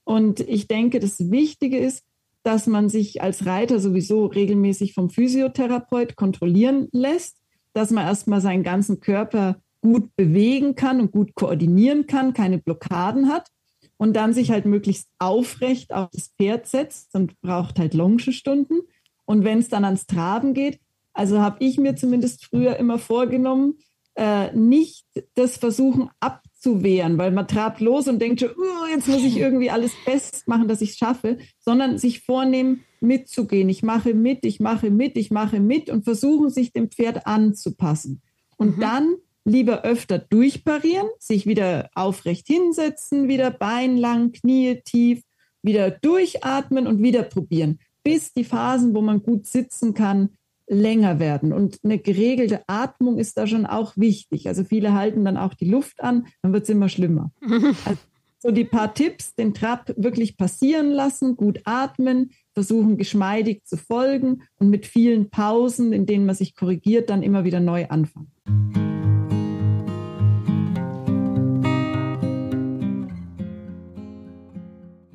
Und 0.04 0.40
ich 0.40 0.68
denke, 0.68 1.00
das 1.00 1.30
Wichtige 1.30 1.78
ist, 1.78 2.04
dass 2.42 2.66
man 2.66 2.90
sich 2.90 3.22
als 3.22 3.46
Reiter 3.46 3.80
sowieso 3.80 4.26
regelmäßig 4.26 4.92
vom 4.92 5.08
Physiotherapeut 5.08 6.14
kontrollieren 6.14 6.88
lässt, 6.92 7.41
dass 7.72 7.90
man 7.90 8.06
erstmal 8.06 8.40
seinen 8.40 8.62
ganzen 8.62 9.00
Körper 9.00 9.56
gut 9.80 10.14
bewegen 10.16 10.74
kann 10.74 11.00
und 11.00 11.12
gut 11.12 11.34
koordinieren 11.34 12.06
kann, 12.06 12.34
keine 12.34 12.58
Blockaden 12.58 13.28
hat 13.28 13.48
und 13.96 14.14
dann 14.14 14.32
sich 14.32 14.50
halt 14.50 14.64
möglichst 14.64 15.08
aufrecht 15.18 15.92
auf 15.92 16.08
das 16.12 16.32
Pferd 16.38 16.66
setzt 16.66 17.14
und 17.14 17.40
braucht 17.40 17.78
halt 17.78 17.94
Longestunden. 17.94 18.80
Und 19.24 19.44
wenn 19.44 19.58
es 19.58 19.68
dann 19.68 19.84
ans 19.84 20.06
Traben 20.06 20.54
geht, 20.54 20.80
also 21.12 21.40
habe 21.40 21.56
ich 21.60 21.78
mir 21.78 21.96
zumindest 21.96 22.46
früher 22.46 22.76
immer 22.76 22.98
vorgenommen, 22.98 23.74
äh, 24.14 24.52
nicht 24.54 25.06
das 25.34 25.56
versuchen 25.56 26.10
ab 26.20 26.42
zu 26.62 26.84
wehren, 26.84 27.18
weil 27.18 27.32
man 27.32 27.48
trabt 27.48 27.80
los 27.80 28.06
und 28.06 28.20
denkt 28.20 28.40
schon, 28.40 28.50
uh, 28.50 28.86
jetzt 28.94 29.08
muss 29.08 29.24
ich 29.24 29.36
irgendwie 29.36 29.70
alles 29.70 29.92
festmachen, 30.04 30.68
dass 30.68 30.80
ich 30.80 30.90
es 30.90 30.96
schaffe, 30.96 31.38
sondern 31.58 31.98
sich 31.98 32.20
vornehmen, 32.20 32.84
mitzugehen. 33.00 33.68
Ich 33.68 33.82
mache 33.82 34.14
mit, 34.14 34.44
ich 34.44 34.60
mache 34.60 34.90
mit, 34.90 35.16
ich 35.16 35.32
mache 35.32 35.58
mit 35.58 35.90
und 35.90 36.04
versuchen, 36.04 36.50
sich 36.50 36.72
dem 36.72 36.88
Pferd 36.88 37.26
anzupassen. 37.26 38.22
Und 38.56 38.76
mhm. 38.76 38.80
dann 38.80 39.14
lieber 39.44 39.82
öfter 39.82 40.20
durchparieren, 40.20 41.08
sich 41.18 41.46
wieder 41.46 41.90
aufrecht 41.96 42.46
hinsetzen, 42.46 43.26
wieder 43.26 43.50
beinlang, 43.50 44.30
Knie 44.30 44.82
tief, 44.84 45.22
wieder 45.62 45.90
durchatmen 45.90 46.86
und 46.86 47.02
wieder 47.02 47.24
probieren, 47.24 47.80
bis 48.04 48.32
die 48.32 48.44
Phasen, 48.44 48.94
wo 48.94 49.02
man 49.02 49.24
gut 49.24 49.46
sitzen 49.46 49.94
kann, 49.94 50.30
länger 50.72 51.18
werden. 51.18 51.52
Und 51.52 51.78
eine 51.84 51.98
geregelte 51.98 52.62
Atmung 52.66 53.18
ist 53.18 53.36
da 53.36 53.46
schon 53.46 53.66
auch 53.66 53.96
wichtig. 53.96 54.48
Also 54.48 54.64
viele 54.64 54.94
halten 54.94 55.24
dann 55.24 55.36
auch 55.36 55.54
die 55.54 55.68
Luft 55.68 56.02
an, 56.02 56.26
dann 56.42 56.52
wird 56.52 56.64
es 56.64 56.70
immer 56.70 56.88
schlimmer. 56.88 57.32
Also 57.84 58.00
so 58.38 58.50
die 58.50 58.64
paar 58.64 58.92
Tipps, 58.92 59.36
den 59.36 59.54
Trab 59.54 59.92
wirklich 59.96 60.36
passieren 60.36 60.90
lassen, 60.90 61.36
gut 61.36 61.60
atmen, 61.64 62.32
versuchen 62.54 62.96
geschmeidig 62.96 63.64
zu 63.64 63.76
folgen 63.76 64.42
und 64.56 64.68
mit 64.68 64.84
vielen 64.84 65.30
Pausen, 65.30 65.92
in 65.92 66.06
denen 66.06 66.26
man 66.26 66.34
sich 66.34 66.56
korrigiert, 66.56 67.08
dann 67.08 67.22
immer 67.22 67.44
wieder 67.44 67.60
neu 67.60 67.86
anfangen. 67.86 68.32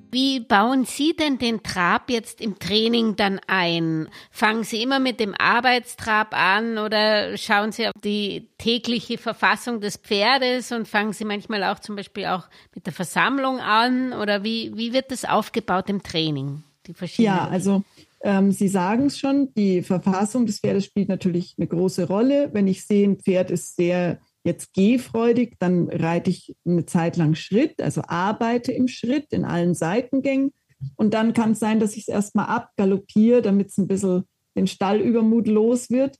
Wie 0.09 0.39
bauen 0.39 0.85
Sie 0.85 1.15
denn 1.15 1.37
den 1.37 1.63
Trab 1.63 2.09
jetzt 2.09 2.39
im 2.39 2.59
Training 2.59 3.15
dann 3.17 3.41
ein? 3.47 4.07
Fangen 4.31 4.63
Sie 4.63 4.81
immer 4.81 4.99
mit 4.99 5.19
dem 5.19 5.35
Arbeitstrab 5.37 6.33
an 6.33 6.77
oder 6.77 7.35
schauen 7.37 7.71
Sie 7.71 7.87
auf 7.87 7.93
die 8.03 8.47
tägliche 8.57 9.17
Verfassung 9.17 9.81
des 9.81 9.97
Pferdes 9.97 10.71
und 10.71 10.87
fangen 10.87 11.11
Sie 11.11 11.25
manchmal 11.25 11.63
auch 11.65 11.79
zum 11.79 11.97
Beispiel 11.97 12.25
auch 12.27 12.47
mit 12.73 12.85
der 12.85 12.93
Versammlung 12.93 13.59
an? 13.59 14.13
Oder 14.13 14.43
wie, 14.43 14.71
wie 14.75 14.93
wird 14.93 15.11
das 15.11 15.25
aufgebaut 15.25 15.89
im 15.89 16.01
Training? 16.01 16.63
ja, 17.17 17.47
also 17.49 17.83
ähm, 18.21 18.51
Sie 18.51 18.69
sagen 18.69 19.07
es 19.07 19.19
schon, 19.19 19.53
die 19.55 19.81
Verfassung 19.81 20.45
des 20.45 20.59
Pferdes 20.59 20.85
spielt 20.85 21.09
natürlich 21.09 21.55
eine 21.57 21.67
große 21.67 22.07
Rolle. 22.07 22.49
Wenn 22.53 22.67
ich 22.67 22.85
sehe, 22.85 23.07
ein 23.07 23.17
Pferd 23.17 23.51
ist 23.51 23.75
sehr 23.75 24.19
jetzt 24.47 24.73
gehfreudig, 24.73 25.57
dann 25.59 25.89
reite 25.89 26.31
ich 26.31 26.55
eine 26.65 26.85
Zeit 26.85 27.17
lang 27.17 27.35
Schritt, 27.35 27.81
also 27.81 28.01
arbeite 28.07 28.71
im 28.71 28.87
Schritt 28.87 29.31
in 29.31 29.45
allen 29.45 29.75
Seitengängen. 29.75 30.51
Und 30.95 31.13
dann 31.13 31.33
kann 31.33 31.51
es 31.51 31.59
sein, 31.59 31.79
dass 31.79 31.95
ich 31.95 32.03
es 32.03 32.07
erstmal 32.07 32.47
abgaloppiere, 32.47 33.41
damit 33.41 33.69
es 33.69 33.77
ein 33.77 33.87
bisschen 33.87 34.23
den 34.55 34.67
Stallübermut 34.67 35.47
los 35.47 35.89
wird. 35.89 36.17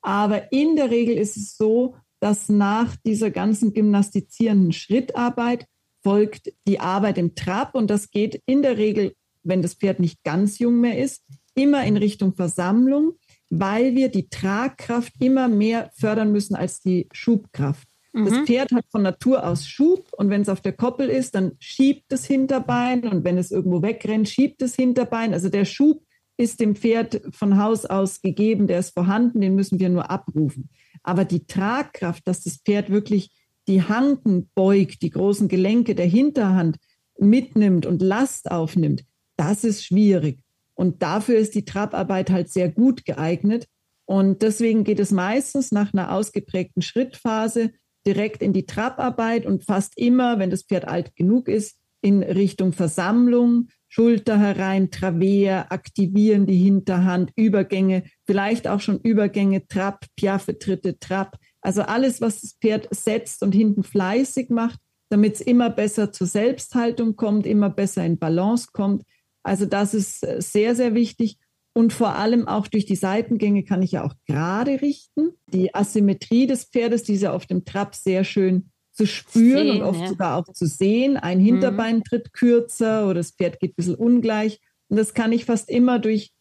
Aber 0.00 0.52
in 0.52 0.76
der 0.76 0.90
Regel 0.90 1.16
ist 1.16 1.36
es 1.36 1.56
so, 1.56 1.96
dass 2.20 2.48
nach 2.48 2.94
dieser 3.04 3.30
ganzen 3.30 3.72
gymnastizierenden 3.72 4.72
Schrittarbeit 4.72 5.66
folgt 6.02 6.52
die 6.66 6.80
Arbeit 6.80 7.18
im 7.18 7.34
Trab 7.34 7.74
und 7.74 7.90
das 7.90 8.10
geht 8.10 8.40
in 8.46 8.62
der 8.62 8.76
Regel, 8.76 9.14
wenn 9.42 9.62
das 9.62 9.74
Pferd 9.74 10.00
nicht 10.00 10.22
ganz 10.22 10.58
jung 10.58 10.80
mehr 10.80 10.98
ist, 10.98 11.22
immer 11.54 11.84
in 11.84 11.96
Richtung 11.96 12.34
Versammlung 12.34 13.14
weil 13.54 13.94
wir 13.94 14.08
die 14.08 14.30
Tragkraft 14.30 15.12
immer 15.20 15.46
mehr 15.46 15.90
fördern 15.94 16.32
müssen 16.32 16.56
als 16.56 16.80
die 16.80 17.06
Schubkraft. 17.12 17.86
Mhm. 18.14 18.24
Das 18.24 18.38
Pferd 18.46 18.72
hat 18.72 18.86
von 18.90 19.02
Natur 19.02 19.46
aus 19.46 19.68
Schub 19.68 20.10
und 20.16 20.30
wenn 20.30 20.40
es 20.40 20.48
auf 20.48 20.62
der 20.62 20.72
Koppel 20.72 21.10
ist, 21.10 21.34
dann 21.34 21.52
schiebt 21.58 22.04
das 22.08 22.24
Hinterbein 22.24 23.06
und 23.06 23.24
wenn 23.24 23.36
es 23.36 23.50
irgendwo 23.50 23.82
wegrennt, 23.82 24.30
schiebt 24.30 24.62
das 24.62 24.74
Hinterbein. 24.74 25.34
Also 25.34 25.50
der 25.50 25.66
Schub 25.66 26.02
ist 26.38 26.60
dem 26.60 26.74
Pferd 26.76 27.20
von 27.30 27.58
Haus 27.58 27.84
aus 27.84 28.22
gegeben, 28.22 28.68
der 28.68 28.78
ist 28.78 28.94
vorhanden, 28.94 29.42
den 29.42 29.54
müssen 29.54 29.78
wir 29.78 29.90
nur 29.90 30.10
abrufen. 30.10 30.70
Aber 31.02 31.26
die 31.26 31.46
Tragkraft, 31.46 32.26
dass 32.26 32.44
das 32.44 32.56
Pferd 32.56 32.88
wirklich 32.88 33.32
die 33.68 33.82
Handen 33.82 34.48
beugt, 34.54 35.02
die 35.02 35.10
großen 35.10 35.48
Gelenke 35.48 35.94
der 35.94 36.06
Hinterhand 36.06 36.78
mitnimmt 37.18 37.84
und 37.84 38.00
Last 38.00 38.50
aufnimmt, 38.50 39.04
das 39.36 39.62
ist 39.62 39.84
schwierig. 39.84 40.42
Und 40.74 41.02
dafür 41.02 41.38
ist 41.38 41.54
die 41.54 41.64
Trabarbeit 41.64 42.30
halt 42.30 42.48
sehr 42.48 42.70
gut 42.70 43.04
geeignet. 43.04 43.66
Und 44.04 44.42
deswegen 44.42 44.84
geht 44.84 45.00
es 45.00 45.10
meistens 45.10 45.72
nach 45.72 45.92
einer 45.92 46.12
ausgeprägten 46.12 46.82
Schrittphase 46.82 47.72
direkt 48.06 48.42
in 48.42 48.52
die 48.52 48.66
Trabarbeit 48.66 49.46
und 49.46 49.64
fast 49.64 49.96
immer, 49.96 50.38
wenn 50.38 50.50
das 50.50 50.62
Pferd 50.62 50.86
alt 50.86 51.14
genug 51.14 51.48
ist, 51.48 51.78
in 52.00 52.22
Richtung 52.22 52.72
Versammlung, 52.72 53.68
Schulter 53.88 54.38
herein, 54.38 54.90
Travers, 54.90 55.70
aktivieren 55.70 56.46
die 56.46 56.56
Hinterhand, 56.56 57.30
Übergänge, 57.36 58.04
vielleicht 58.26 58.66
auch 58.66 58.80
schon 58.80 58.98
Übergänge, 59.00 59.68
Trab, 59.68 60.06
Piaffe, 60.16 60.58
Tritte, 60.58 60.98
Trab. 60.98 61.36
Also 61.60 61.82
alles, 61.82 62.20
was 62.20 62.40
das 62.40 62.56
Pferd 62.60 62.88
setzt 62.90 63.42
und 63.42 63.52
hinten 63.52 63.84
fleißig 63.84 64.50
macht, 64.50 64.80
damit 65.10 65.34
es 65.34 65.40
immer 65.42 65.70
besser 65.70 66.10
zur 66.10 66.26
Selbsthaltung 66.26 67.16
kommt, 67.16 67.46
immer 67.46 67.70
besser 67.70 68.04
in 68.04 68.18
Balance 68.18 68.68
kommt. 68.72 69.02
Also 69.42 69.66
das 69.66 69.94
ist 69.94 70.26
äh, 70.26 70.40
sehr, 70.40 70.74
sehr 70.74 70.94
wichtig. 70.94 71.38
Und 71.74 71.92
vor 71.92 72.16
allem 72.16 72.48
auch 72.48 72.66
durch 72.66 72.84
die 72.84 72.96
Seitengänge 72.96 73.64
kann 73.64 73.82
ich 73.82 73.92
ja 73.92 74.04
auch 74.04 74.14
gerade 74.26 74.82
richten. 74.82 75.30
Die 75.52 75.74
Asymmetrie 75.74 76.46
des 76.46 76.64
Pferdes, 76.64 77.02
die 77.02 77.14
ist 77.14 77.22
ja 77.22 77.32
auf 77.32 77.46
dem 77.46 77.64
Trab 77.64 77.94
sehr 77.94 78.24
schön 78.24 78.70
zu 78.92 79.06
spüren 79.06 79.68
sehen, 79.68 79.76
und 79.76 79.82
oft 79.82 80.00
ja. 80.00 80.08
sogar 80.08 80.36
auch 80.36 80.52
zu 80.52 80.66
sehen. 80.66 81.16
Ein 81.16 81.38
mhm. 81.38 81.44
Hinterbein 81.44 82.04
tritt 82.04 82.34
kürzer 82.34 83.06
oder 83.06 83.14
das 83.14 83.30
Pferd 83.30 83.58
geht 83.58 83.72
ein 83.72 83.76
bisschen 83.76 83.94
ungleich. 83.94 84.60
Und 84.88 84.98
das 84.98 85.14
kann 85.14 85.32
ich 85.32 85.46
fast 85.46 85.70
immer 85.70 85.98
durch 85.98 86.32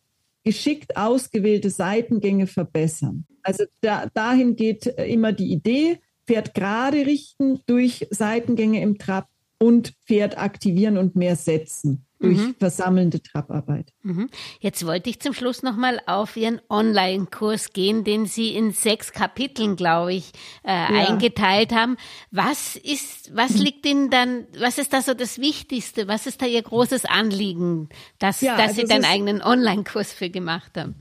geschickt 0.44 0.98
ausgewählte 0.98 1.70
Seitengänge 1.70 2.48
verbessern. 2.48 3.26
Also 3.44 3.64
da, 3.82 4.08
dahin 4.14 4.56
geht 4.56 4.86
immer 4.86 5.32
die 5.32 5.52
Idee, 5.52 6.00
Pferd 6.28 6.54
gerade 6.54 7.06
richten 7.06 7.62
durch 7.66 8.08
Seitengänge 8.10 8.82
im 8.82 8.98
Trab 8.98 9.28
und 9.62 9.94
Pferd 10.08 10.40
aktivieren 10.40 10.98
und 10.98 11.16
mehr 11.16 11.36
setzen 11.36 12.08
durch 12.20 12.38
mhm. 12.38 12.56
versammelnde 12.58 13.22
Trabarbeit. 13.22 13.94
Mhm. 14.02 14.28
Jetzt 14.60 14.86
wollte 14.88 15.10
ich 15.12 15.20
zum 15.20 15.34
Schluss 15.34 15.62
nochmal 15.62 16.02
auf 16.08 16.36
Ihren 16.36 16.62
Online-Kurs 16.68 17.72
gehen, 17.72 18.04
den 18.04 18.26
Sie 18.26 18.56
in 18.56 18.72
sechs 18.72 19.12
Kapiteln, 19.12 19.76
glaube 19.76 20.16
ich, 20.16 20.32
äh, 20.64 20.72
ja. 20.72 21.10
eingeteilt 21.10 21.74
haben. 21.74 21.98
Was 22.32 22.76
ist, 22.76 23.36
was 23.36 23.52
mhm. 23.52 23.62
liegt 23.62 23.86
Ihnen 23.86 24.10
dann, 24.10 24.48
was 24.60 24.80
ist 24.80 24.94
da 24.94 25.02
so 25.04 25.14
das 25.14 25.40
Wichtigste? 25.40 26.08
Was 26.08 26.26
ist 26.26 26.42
da 26.42 26.48
Ihr 26.48 26.64
großes 26.64 27.06
Anliegen, 27.06 27.90
dass, 28.18 28.42
ja, 28.42 28.58
dass 28.58 28.70
also 28.70 28.82
Sie 28.82 28.88
dann 28.88 29.06
eigenen 29.06 29.44
Online-Kurs 29.44 30.12
für 30.12 30.32
gemacht 30.32 30.72
haben? 30.76 30.96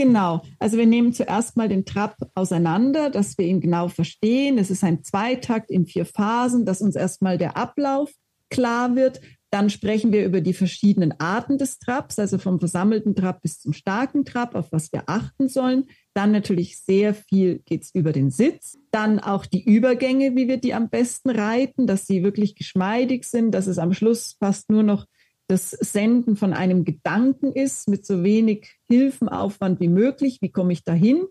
Genau. 0.00 0.40
Also 0.58 0.78
wir 0.78 0.86
nehmen 0.86 1.12
zuerst 1.12 1.58
mal 1.58 1.68
den 1.68 1.84
Trab 1.84 2.16
auseinander, 2.34 3.10
dass 3.10 3.36
wir 3.36 3.44
ihn 3.44 3.60
genau 3.60 3.88
verstehen. 3.88 4.56
Es 4.56 4.70
ist 4.70 4.82
ein 4.82 5.04
Zweitakt 5.04 5.70
in 5.70 5.84
vier 5.84 6.06
Phasen, 6.06 6.64
dass 6.64 6.80
uns 6.80 6.96
erstmal 6.96 7.36
der 7.36 7.58
Ablauf 7.58 8.10
klar 8.48 8.96
wird. 8.96 9.20
Dann 9.50 9.68
sprechen 9.68 10.10
wir 10.10 10.24
über 10.24 10.40
die 10.40 10.54
verschiedenen 10.54 11.20
Arten 11.20 11.58
des 11.58 11.78
Trabs, 11.78 12.18
also 12.18 12.38
vom 12.38 12.58
versammelten 12.58 13.14
Trab 13.14 13.42
bis 13.42 13.60
zum 13.60 13.74
starken 13.74 14.24
Trab, 14.24 14.54
auf 14.54 14.72
was 14.72 14.90
wir 14.90 15.02
achten 15.04 15.50
sollen. 15.50 15.84
Dann 16.14 16.32
natürlich 16.32 16.78
sehr 16.78 17.12
viel 17.12 17.58
geht 17.66 17.82
es 17.82 17.94
über 17.94 18.12
den 18.12 18.30
Sitz. 18.30 18.78
Dann 18.92 19.18
auch 19.20 19.44
die 19.44 19.62
Übergänge, 19.62 20.34
wie 20.34 20.48
wir 20.48 20.56
die 20.56 20.72
am 20.72 20.88
besten 20.88 21.28
reiten, 21.28 21.86
dass 21.86 22.06
sie 22.06 22.22
wirklich 22.22 22.54
geschmeidig 22.54 23.24
sind, 23.24 23.50
dass 23.50 23.66
es 23.66 23.78
am 23.78 23.92
Schluss 23.92 24.36
fast 24.40 24.70
nur 24.70 24.82
noch 24.82 25.04
das 25.50 25.70
Senden 25.70 26.36
von 26.36 26.52
einem 26.52 26.84
Gedanken 26.84 27.52
ist, 27.52 27.88
mit 27.88 28.06
so 28.06 28.22
wenig 28.22 28.76
Hilfenaufwand 28.88 29.80
wie 29.80 29.88
möglich. 29.88 30.38
Wie 30.40 30.50
komme 30.50 30.72
ich 30.72 30.84
dahin? 30.84 31.26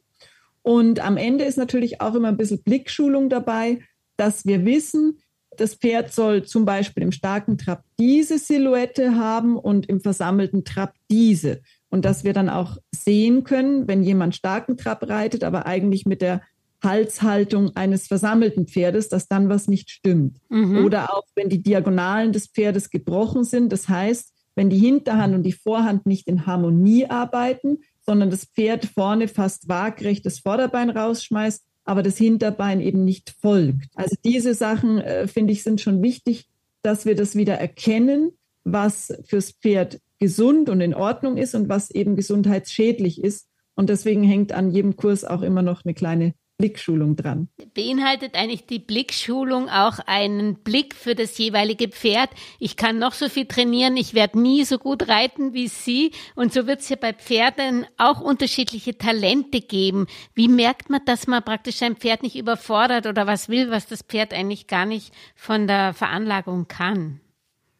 Und 0.62 1.00
am 1.00 1.16
Ende 1.16 1.46
ist 1.46 1.58
natürlich 1.58 2.02
auch 2.02 2.16
immer 2.16 2.28
ein 2.28 2.38
bisschen 2.38 2.62
Blickschulung 2.62 3.30
dabei, 3.30 3.80
dass 4.18 4.46
wir 4.46 4.66
wissen, 4.66 5.20
das 5.56 5.76
Pferd 5.76 6.14
soll 6.14 6.44
zum 6.44 6.66
Beispiel 6.66 7.04
im 7.04 7.12
starken 7.12 7.58
Trab 7.58 7.84
diese 7.98 8.38
Silhouette 8.38 9.16
haben 9.16 9.58
und 9.58 9.88
im 9.88 10.02
versammelten 10.02 10.66
Trab 10.66 10.94
diese. 11.10 11.62
Und 11.90 12.06
dass 12.06 12.24
wir 12.24 12.34
dann 12.34 12.50
auch 12.50 12.78
sehen 12.92 13.44
können, 13.46 13.88
wenn 13.88 14.04
jemand 14.04 14.36
starken 14.36 14.78
Trab 14.78 15.08
reitet, 15.10 15.44
aber 15.44 15.66
eigentlich 15.66 16.06
mit 16.06 16.22
der 16.22 16.42
Halshaltung 16.82 17.76
eines 17.76 18.08
versammelten 18.08 18.68
Pferdes, 18.68 19.10
dass 19.10 19.28
dann 19.28 19.50
was 19.50 19.68
nicht 19.68 19.89
stimmt. 19.89 20.38
Mhm. 20.50 20.86
Oder 20.86 21.13
auch 21.13 21.26
wenn 21.36 21.50
die 21.50 21.62
Diagonalen 21.62 22.32
des 22.32 22.48
Pferdes 22.48 22.89
gebrochen 22.89 23.44
sind. 23.44 23.72
Das 23.72 23.89
heißt, 23.89 24.34
wenn 24.56 24.70
die 24.70 24.78
Hinterhand 24.78 25.36
und 25.36 25.44
die 25.44 25.54
Vorhand 25.54 26.06
nicht 26.06 26.28
in 26.28 26.46
Harmonie 26.46 27.06
arbeiten, 27.06 27.80
sondern 28.06 28.30
das 28.30 28.46
Pferd 28.46 28.86
vorne 28.86 29.28
fast 29.28 29.70
waagrecht 29.70 30.26
das 30.26 30.39
Vorderbein 30.39 30.89
rausschmeißt, 30.89 31.63
aber 31.84 32.04
das 32.04 32.18
Hinterbein 32.18 32.82
eben 32.82 33.06
nicht 33.06 33.36
folgt. 33.42 33.89
Also 33.96 34.15
diese 34.24 34.54
Sachen, 34.54 35.00
äh, 35.00 35.28
finde 35.28 35.54
ich, 35.54 35.63
sind 35.63 35.82
schon 35.82 36.02
wichtig, 36.02 36.48
dass 36.82 37.06
wir 37.06 37.15
das 37.15 37.36
wieder 37.36 37.56
erkennen, 37.56 38.32
was 38.63 39.13
fürs 39.26 39.52
Pferd 39.52 40.00
gesund 40.20 40.70
und 40.70 40.82
in 40.82 40.94
Ordnung 40.94 41.38
ist 41.38 41.56
und 41.56 41.70
was 41.70 41.92
eben 41.92 42.15
gesundheitsschädlich 42.15 43.24
ist. 43.24 43.48
Und 43.76 43.89
deswegen 43.89 44.24
hängt 44.24 44.52
an 44.52 44.72
jedem 44.72 44.96
Kurs 44.98 45.24
auch 45.24 45.42
immer 45.42 45.62
noch 45.62 45.86
eine 45.86 45.94
kleine 45.94 46.34
Blickschulung 46.60 47.15
dran. 47.15 47.48
Beinhaltet 47.74 48.36
eigentlich 48.36 48.65
die 48.65 48.80
Blickschulung 48.80 49.69
auch 49.69 50.00
einen 50.06 50.56
Blick 50.56 50.93
für 50.93 51.15
das 51.15 51.38
jeweilige 51.38 51.88
Pferd? 51.88 52.30
Ich 52.60 52.76
kann 52.76 53.00
noch 53.00 53.13
so 53.13 53.30
viel 53.30 53.45
trainieren, 53.45 53.95
ich 53.95 54.13
werde 54.13 54.39
nie 54.39 54.65
so 54.65 54.78
gut 54.78 55.08
reiten 55.08 55.54
wie 55.54 55.69
Sie. 55.69 56.12
Und 56.36 56.52
so 56.52 56.67
wird 56.67 56.82
es 56.82 56.89
ja 56.89 56.98
bei 56.98 57.13
Pferden 57.13 57.86
auch 57.98 58.19
unterschiedliche 58.19 58.98
Talente 58.98 59.62
geben. 59.62 60.06
Wie 60.36 60.50
merkt 60.50 60.89
man, 60.89 61.00
dass 61.06 61.28
man 61.28 61.43
praktisch 61.43 61.82
ein 61.82 61.95
Pferd 61.95 62.24
nicht 62.24 62.36
überfordert 62.36 63.08
oder 63.08 63.26
was 63.26 63.48
will, 63.48 63.72
was 63.72 63.88
das 63.88 64.02
Pferd 64.02 64.34
eigentlich 64.34 64.67
gar 64.67 64.86
nicht 64.86 65.13
von 65.36 65.65
der 65.65 65.93
Veranlagung 65.93 66.67
kann? 66.67 67.22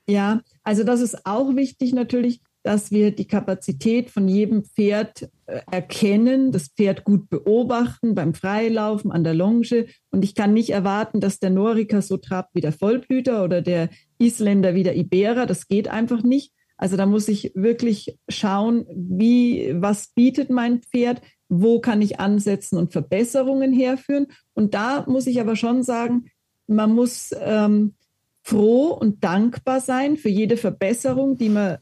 Ja, 0.08 0.42
also 0.64 0.86
das 0.86 1.02
ist 1.02 1.26
auch 1.26 1.54
wichtig 1.56 1.94
natürlich, 1.94 2.40
dass 2.64 2.92
wir 2.92 3.12
die 3.12 3.28
Kapazität 3.28 4.10
von 4.10 4.28
jedem 4.28 4.64
Pferd 4.64 5.30
äh, 5.46 5.62
erkennen, 5.72 6.52
das 6.52 6.68
Pferd 6.68 7.04
gut 7.04 7.30
beobachten 7.30 8.16
beim 8.16 8.34
Freilaufen, 8.34 9.12
an 9.12 9.24
der 9.24 9.34
Longe. 9.34 9.88
Und 10.12 10.24
ich 10.24 10.36
kann 10.36 10.54
nicht 10.54 10.72
erwarten, 10.72 11.22
dass 11.22 11.40
der 11.40 11.50
Norika 11.50 12.02
so 12.02 12.18
trabt 12.18 12.54
wie 12.54 12.62
der 12.62 12.74
Vollblüter 12.74 13.44
oder 13.44 13.62
der 13.62 13.90
Isländer 14.18 14.76
wie 14.76 14.84
der 14.84 14.96
Iberer. 14.96 15.46
Das 15.46 15.68
geht 15.68 15.88
einfach 15.88 16.24
nicht. 16.24 16.54
Also 16.78 16.96
da 16.96 17.06
muss 17.06 17.28
ich 17.28 17.52
wirklich 17.56 18.18
schauen, 18.30 18.86
wie, 18.94 19.74
was 19.76 20.08
bietet 20.14 20.50
mein 20.50 20.82
Pferd, 20.82 21.22
wo 21.50 21.82
kann 21.82 22.02
ich 22.02 22.20
ansetzen 22.20 22.78
und 22.78 22.92
Verbesserungen 22.94 23.74
herführen. 23.74 24.28
Und 24.54 24.74
da 24.74 25.06
muss 25.08 25.28
ich 25.28 25.42
aber 25.42 25.56
schon 25.56 25.84
sagen, 25.84 26.26
man 26.68 26.94
muss 26.94 27.32
ähm, 27.42 27.96
froh 28.44 28.94
und 28.94 29.24
dankbar 29.24 29.82
sein 29.82 30.16
für 30.16 30.30
jede 30.30 30.58
Verbesserung, 30.58 31.38
die 31.38 31.50
man 31.50 31.80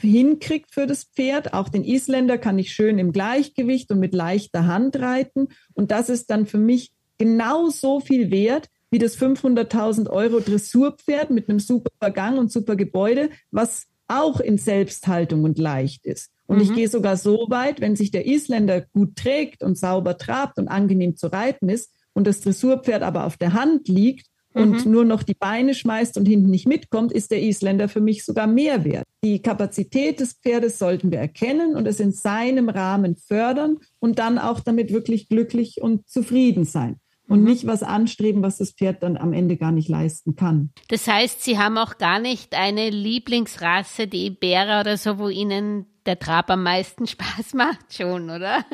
hinkriegt 0.00 0.72
für 0.72 0.86
das 0.86 1.04
Pferd. 1.04 1.52
Auch 1.52 1.68
den 1.68 1.84
Isländer 1.84 2.38
kann 2.38 2.58
ich 2.58 2.72
schön 2.72 2.98
im 2.98 3.12
Gleichgewicht 3.12 3.90
und 3.90 4.00
mit 4.00 4.14
leichter 4.14 4.66
Hand 4.66 4.96
reiten. 4.96 5.48
Und 5.74 5.90
das 5.90 6.08
ist 6.08 6.30
dann 6.30 6.46
für 6.46 6.58
mich 6.58 6.92
genau 7.18 7.68
so 7.68 8.00
viel 8.00 8.30
wert 8.30 8.68
wie 8.90 8.98
das 8.98 9.18
500.000 9.18 10.08
Euro 10.08 10.40
Dressurpferd 10.40 11.30
mit 11.30 11.48
einem 11.48 11.60
super 11.60 12.10
Gang 12.10 12.38
und 12.38 12.50
super 12.50 12.74
Gebäude, 12.74 13.30
was 13.50 13.86
auch 14.06 14.40
in 14.40 14.56
Selbsthaltung 14.56 15.44
und 15.44 15.58
leicht 15.58 16.06
ist. 16.06 16.30
Und 16.46 16.56
mhm. 16.56 16.62
ich 16.62 16.74
gehe 16.74 16.88
sogar 16.88 17.18
so 17.18 17.46
weit, 17.50 17.82
wenn 17.82 17.96
sich 17.96 18.10
der 18.10 18.26
Isländer 18.26 18.80
gut 18.80 19.16
trägt 19.16 19.62
und 19.62 19.76
sauber 19.76 20.16
trabt 20.16 20.58
und 20.58 20.68
angenehm 20.68 21.16
zu 21.16 21.26
reiten 21.26 21.68
ist 21.68 21.92
und 22.14 22.26
das 22.26 22.40
Dressurpferd 22.40 23.02
aber 23.02 23.26
auf 23.26 23.36
der 23.36 23.52
Hand 23.52 23.88
liegt 23.88 24.26
und 24.58 24.84
mhm. 24.84 24.92
nur 24.92 25.04
noch 25.04 25.22
die 25.22 25.34
Beine 25.34 25.74
schmeißt 25.74 26.18
und 26.18 26.26
hinten 26.26 26.50
nicht 26.50 26.66
mitkommt, 26.66 27.12
ist 27.12 27.30
der 27.30 27.42
Isländer 27.42 27.88
für 27.88 28.00
mich 28.00 28.24
sogar 28.24 28.46
mehr 28.46 28.84
wert. 28.84 29.04
Die 29.24 29.40
Kapazität 29.40 30.20
des 30.20 30.34
Pferdes 30.34 30.78
sollten 30.78 31.10
wir 31.10 31.18
erkennen 31.18 31.76
und 31.76 31.86
es 31.86 32.00
in 32.00 32.12
seinem 32.12 32.68
Rahmen 32.68 33.16
fördern 33.16 33.78
und 33.98 34.18
dann 34.18 34.38
auch 34.38 34.60
damit 34.60 34.92
wirklich 34.92 35.28
glücklich 35.28 35.80
und 35.80 36.08
zufrieden 36.08 36.64
sein. 36.64 36.96
Und 37.28 37.40
mhm. 37.40 37.46
nicht 37.46 37.66
was 37.66 37.82
anstreben, 37.82 38.42
was 38.42 38.56
das 38.56 38.72
Pferd 38.72 39.02
dann 39.02 39.18
am 39.18 39.34
Ende 39.34 39.58
gar 39.58 39.70
nicht 39.70 39.88
leisten 39.88 40.34
kann. 40.34 40.70
Das 40.88 41.06
heißt, 41.06 41.42
Sie 41.42 41.58
haben 41.58 41.76
auch 41.76 41.98
gar 41.98 42.20
nicht 42.20 42.54
eine 42.54 42.88
Lieblingsrasse, 42.88 44.06
die 44.06 44.26
Iberer 44.26 44.80
oder 44.80 44.96
so, 44.96 45.18
wo 45.18 45.28
Ihnen 45.28 45.84
der 46.06 46.18
Trab 46.18 46.50
am 46.50 46.62
meisten 46.62 47.06
Spaß 47.06 47.54
macht, 47.54 47.94
schon, 47.94 48.30
oder? 48.30 48.64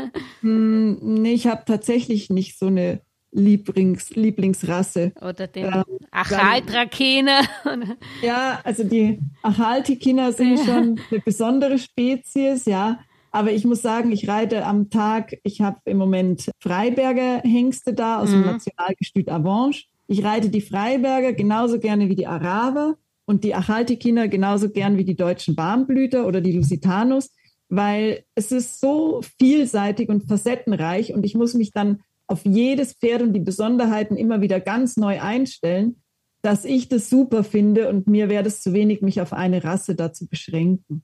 Hm, 0.41 0.99
nee, 1.03 1.33
ich 1.33 1.47
habe 1.49 1.65
tatsächlich 1.67 2.31
nicht 2.31 2.59
so 2.59 2.67
eine 2.67 3.03
Lieblings, 3.35 4.11
Lieblingsrasse. 4.11 5.13
Oder 5.21 5.49
den 5.49 5.67
ähm, 5.67 5.85
Achaltrakene. 6.11 7.41
ja, 8.23 8.61
also 8.65 8.85
die 8.85 9.19
Achaltikiner 9.43 10.33
sind 10.33 10.59
ja. 10.59 10.65
schon 10.65 11.01
eine 11.11 11.21
besondere 11.25 11.79
Spezies, 11.79 12.65
ja. 12.65 13.01
Aber 13.33 13.51
ich 13.51 13.65
muss 13.65 13.83
sagen, 13.83 14.13
ich 14.13 14.29
reite 14.29 14.65
am 14.65 14.91
Tag, 14.91 15.35
ich 15.43 15.61
habe 15.61 15.79
im 15.87 15.97
Moment 15.97 16.51
Freiberger 16.61 17.41
Hengste 17.43 17.93
da 17.93 18.21
aus 18.21 18.31
mhm. 18.31 18.35
dem 18.35 18.47
Nationalgestüt 18.47 19.29
Avanche. 19.29 19.87
Ich 20.07 20.23
reite 20.23 20.51
die 20.51 20.61
Freiberger 20.61 21.33
genauso 21.33 21.81
gerne 21.81 22.09
wie 22.09 22.15
die 22.15 22.29
Araber 22.29 22.95
und 23.25 23.43
die 23.43 23.55
Achaltikiner 23.55 24.29
genauso 24.29 24.71
gern 24.71 24.99
wie 24.99 25.05
die 25.05 25.17
deutschen 25.17 25.57
Warmblüter 25.57 26.27
oder 26.27 26.41
die 26.41 26.53
Lusitanus, 26.53 27.31
weil 27.69 28.23
es 28.37 28.53
ist 28.53 28.81
so 28.81 29.21
vielseitig 29.41 30.09
und 30.09 30.29
facettenreich 30.29 31.13
und 31.13 31.25
ich 31.25 31.35
muss 31.35 31.55
mich 31.55 31.73
dann 31.73 32.03
auf 32.27 32.45
jedes 32.45 32.95
Pferd 32.95 33.23
und 33.23 33.33
die 33.33 33.41
Besonderheiten 33.41 34.17
immer 34.17 34.41
wieder 34.41 34.61
ganz 34.61 34.97
neu 34.97 35.21
einstellen, 35.21 36.03
dass 36.43 36.65
ich 36.65 36.89
das 36.89 37.09
super 37.09 37.45
finde 37.45 37.89
und 37.89 38.07
mir 38.07 38.29
wäre 38.29 38.47
es 38.47 38.61
zu 38.61 38.73
wenig, 38.73 39.01
mich 39.01 39.21
auf 39.21 39.33
eine 39.33 39.65
Rasse 39.65 39.95
dazu 39.95 40.27
beschränken. 40.29 41.03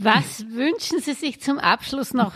Was 0.00 0.46
wünschen 0.48 1.00
Sie 1.00 1.14
sich 1.14 1.40
zum 1.40 1.58
Abschluss 1.58 2.14
noch 2.14 2.32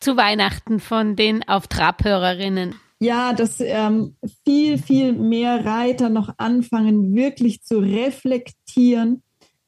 zu 0.00 0.16
Weihnachten 0.16 0.80
von 0.80 1.16
den 1.16 1.48
Auf 1.48 1.66
Trabhörerinnen? 1.66 2.74
Ja, 2.98 3.32
dass 3.32 3.60
ähm, 3.60 4.16
viel, 4.44 4.76
viel 4.76 5.14
mehr 5.14 5.64
Reiter 5.64 6.10
noch 6.10 6.34
anfangen, 6.36 7.14
wirklich 7.14 7.62
zu 7.62 7.78
reflektieren 7.78 9.22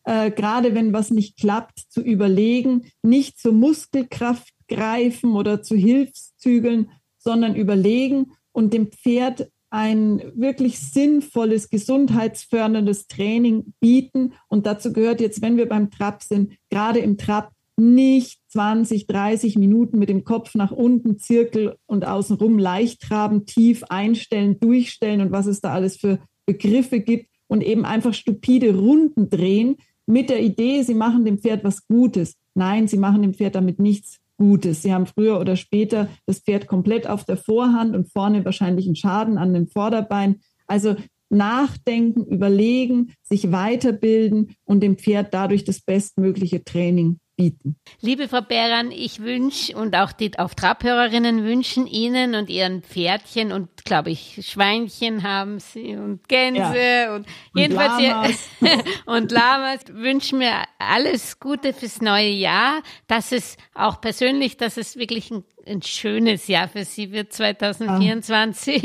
äh, 0.05 0.31
gerade 0.31 0.75
wenn 0.75 0.93
was 0.93 1.11
nicht 1.11 1.37
klappt, 1.39 1.79
zu 1.89 2.01
überlegen, 2.01 2.87
nicht 3.03 3.39
zur 3.39 3.53
Muskelkraft 3.53 4.53
greifen 4.69 5.33
oder 5.35 5.63
zu 5.63 5.77
Hilfszügeln, 5.77 6.91
sondern 7.19 7.55
überlegen 7.55 8.33
und 8.53 8.73
dem 8.73 8.91
Pferd 8.91 9.49
ein 9.71 10.23
wirklich 10.35 10.79
sinnvolles, 10.79 11.71
gesundheitsförderndes 11.71 13.07
Training 13.07 13.73
bieten. 13.81 14.35
Und 14.49 14.67
dazu 14.67 14.93
gehört 14.93 15.21
jetzt, 15.21 15.41
wenn 15.41 15.57
wir 15.57 15.67
beim 15.67 15.91
Trab 15.91 16.23
sind, 16.23 16.53
gerade 16.69 16.99
im 16.99 17.17
Trab 17.17 17.53
nicht 17.79 18.39
20, 18.49 19.07
30 19.07 19.57
Minuten 19.57 19.99
mit 19.99 20.11
dem 20.11 20.25
Kopf 20.25 20.55
nach 20.55 20.73
unten, 20.73 21.19
Zirkel 21.19 21.77
und 21.87 22.07
außenrum 22.07 22.59
leicht 22.59 23.01
traben, 23.01 23.47
tief 23.47 23.83
einstellen, 23.85 24.61
durchstellen 24.61 25.23
und 25.23 25.33
was 25.33 25.47
es 25.47 25.63
da 25.63 25.73
alles 25.73 25.97
für 25.97 26.19
Begriffe 26.45 27.01
gibt 27.01 27.31
und 27.47 27.63
eben 27.63 27.87
einfach 27.87 28.13
stupide 28.13 28.77
Runden 28.77 29.31
drehen 29.31 29.77
mit 30.07 30.31
der 30.31 30.43
Idee, 30.43 30.83
sie 30.83 30.95
machen 30.95 31.25
dem 31.25 31.39
Pferd 31.39 31.65
was 31.65 31.87
Gutes. 31.87 32.35
Nein, 32.55 32.89
sie 32.89 32.97
machen 32.97 33.23
dem 33.23 33.35
Pferd 33.35 33.55
damit 33.55 33.79
nichts 33.79 34.19
Gutes. 34.37 34.83
Sie 34.83 34.93
haben 34.93 35.07
früher 35.07 35.39
oder 35.39 35.57
später 35.57 36.09
das 36.27 36.41
Pferd 36.41 36.67
komplett 36.67 37.07
auf 37.07 37.25
der 37.25 37.37
Vorhand 37.37 37.95
und 37.95 38.11
vorne 38.11 38.45
wahrscheinlich 38.45 38.87
einen 38.87 38.97
Schaden 38.97 39.39
an 39.39 39.55
dem 39.55 39.69
Vorderbein. 39.69 40.41
Also 40.67 40.97
nachdenken, 41.29 42.25
überlegen, 42.27 43.15
sich 43.23 43.53
weiterbilden 43.53 44.55
und 44.65 44.83
dem 44.83 44.99
Pferd 44.99 45.33
dadurch 45.33 45.65
das 45.65 45.81
bestmögliche 45.81 46.65
Training 46.65 47.19
bieten. 47.37 47.77
Liebe 48.01 48.29
Frau 48.29 48.43
Beran, 48.43 48.91
ich 48.91 49.21
wünsche 49.21 49.77
und 49.77 49.97
auch 49.97 50.13
die 50.13 50.39
Auftrabhörerinnen 50.39 51.45
wünschen 51.45 51.87
Ihnen 51.87 52.35
und 52.35 52.51
Ihren 52.51 52.83
Pferdchen 52.83 53.53
und 53.53 53.85
glaube 53.85 54.11
ich 54.11 54.41
Schweinchen 54.47 55.23
haben 55.23 55.59
Sie 55.59 55.97
und 55.97 56.29
Gänse 56.29 56.79
ja. 56.79 57.15
und, 57.15 57.27
und 57.27 57.27
jedenfalls 57.55 58.03
Lamas. 58.03 58.49
und 59.07 59.33
Lamas 59.33 59.81
wünschen 59.91 60.39
mir 60.39 60.53
alles 60.79 61.41
Gute 61.41 61.73
fürs 61.73 62.01
neue 62.01 62.31
Jahr, 62.31 62.83
dass 63.07 63.33
es 63.33 63.57
auch 63.75 64.01
persönlich, 64.01 64.57
dass 64.57 64.77
es 64.77 64.97
wirklich 64.97 65.31
ein, 65.31 65.45
ein 65.67 65.83
schönes 65.83 66.49
Jahr 66.49 66.69
für 66.69 66.85
Sie 66.85 67.13
wird 67.13 67.33
2024. 67.33 68.83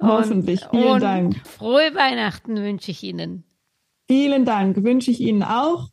Ja. 0.00 0.08
Hoffentlich. 0.08 0.60
Vielen 0.70 0.86
und 0.86 1.02
Dank. 1.02 1.36
Frohe 1.46 1.94
Weihnachten 1.94 2.56
wünsche 2.56 2.90
ich 2.90 3.02
Ihnen. 3.02 3.44
Vielen 4.06 4.44
Dank, 4.44 4.82
wünsche 4.82 5.10
ich 5.10 5.20
Ihnen 5.20 5.42
auch 5.42 5.88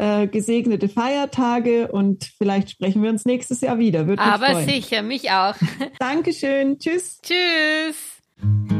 äh, 0.00 0.26
gesegnete 0.26 0.88
Feiertage 0.88 1.92
und 1.92 2.24
vielleicht 2.38 2.70
sprechen 2.70 3.02
wir 3.02 3.10
uns 3.10 3.26
nächstes 3.26 3.60
Jahr 3.60 3.78
wieder. 3.78 4.06
Würde 4.06 4.22
Aber 4.22 4.46
freuen. 4.46 4.66
sicher, 4.66 5.02
mich 5.02 5.30
auch. 5.30 5.54
Dankeschön. 5.98 6.78
Tschüss. 6.78 7.20
Tschüss. 7.20 8.79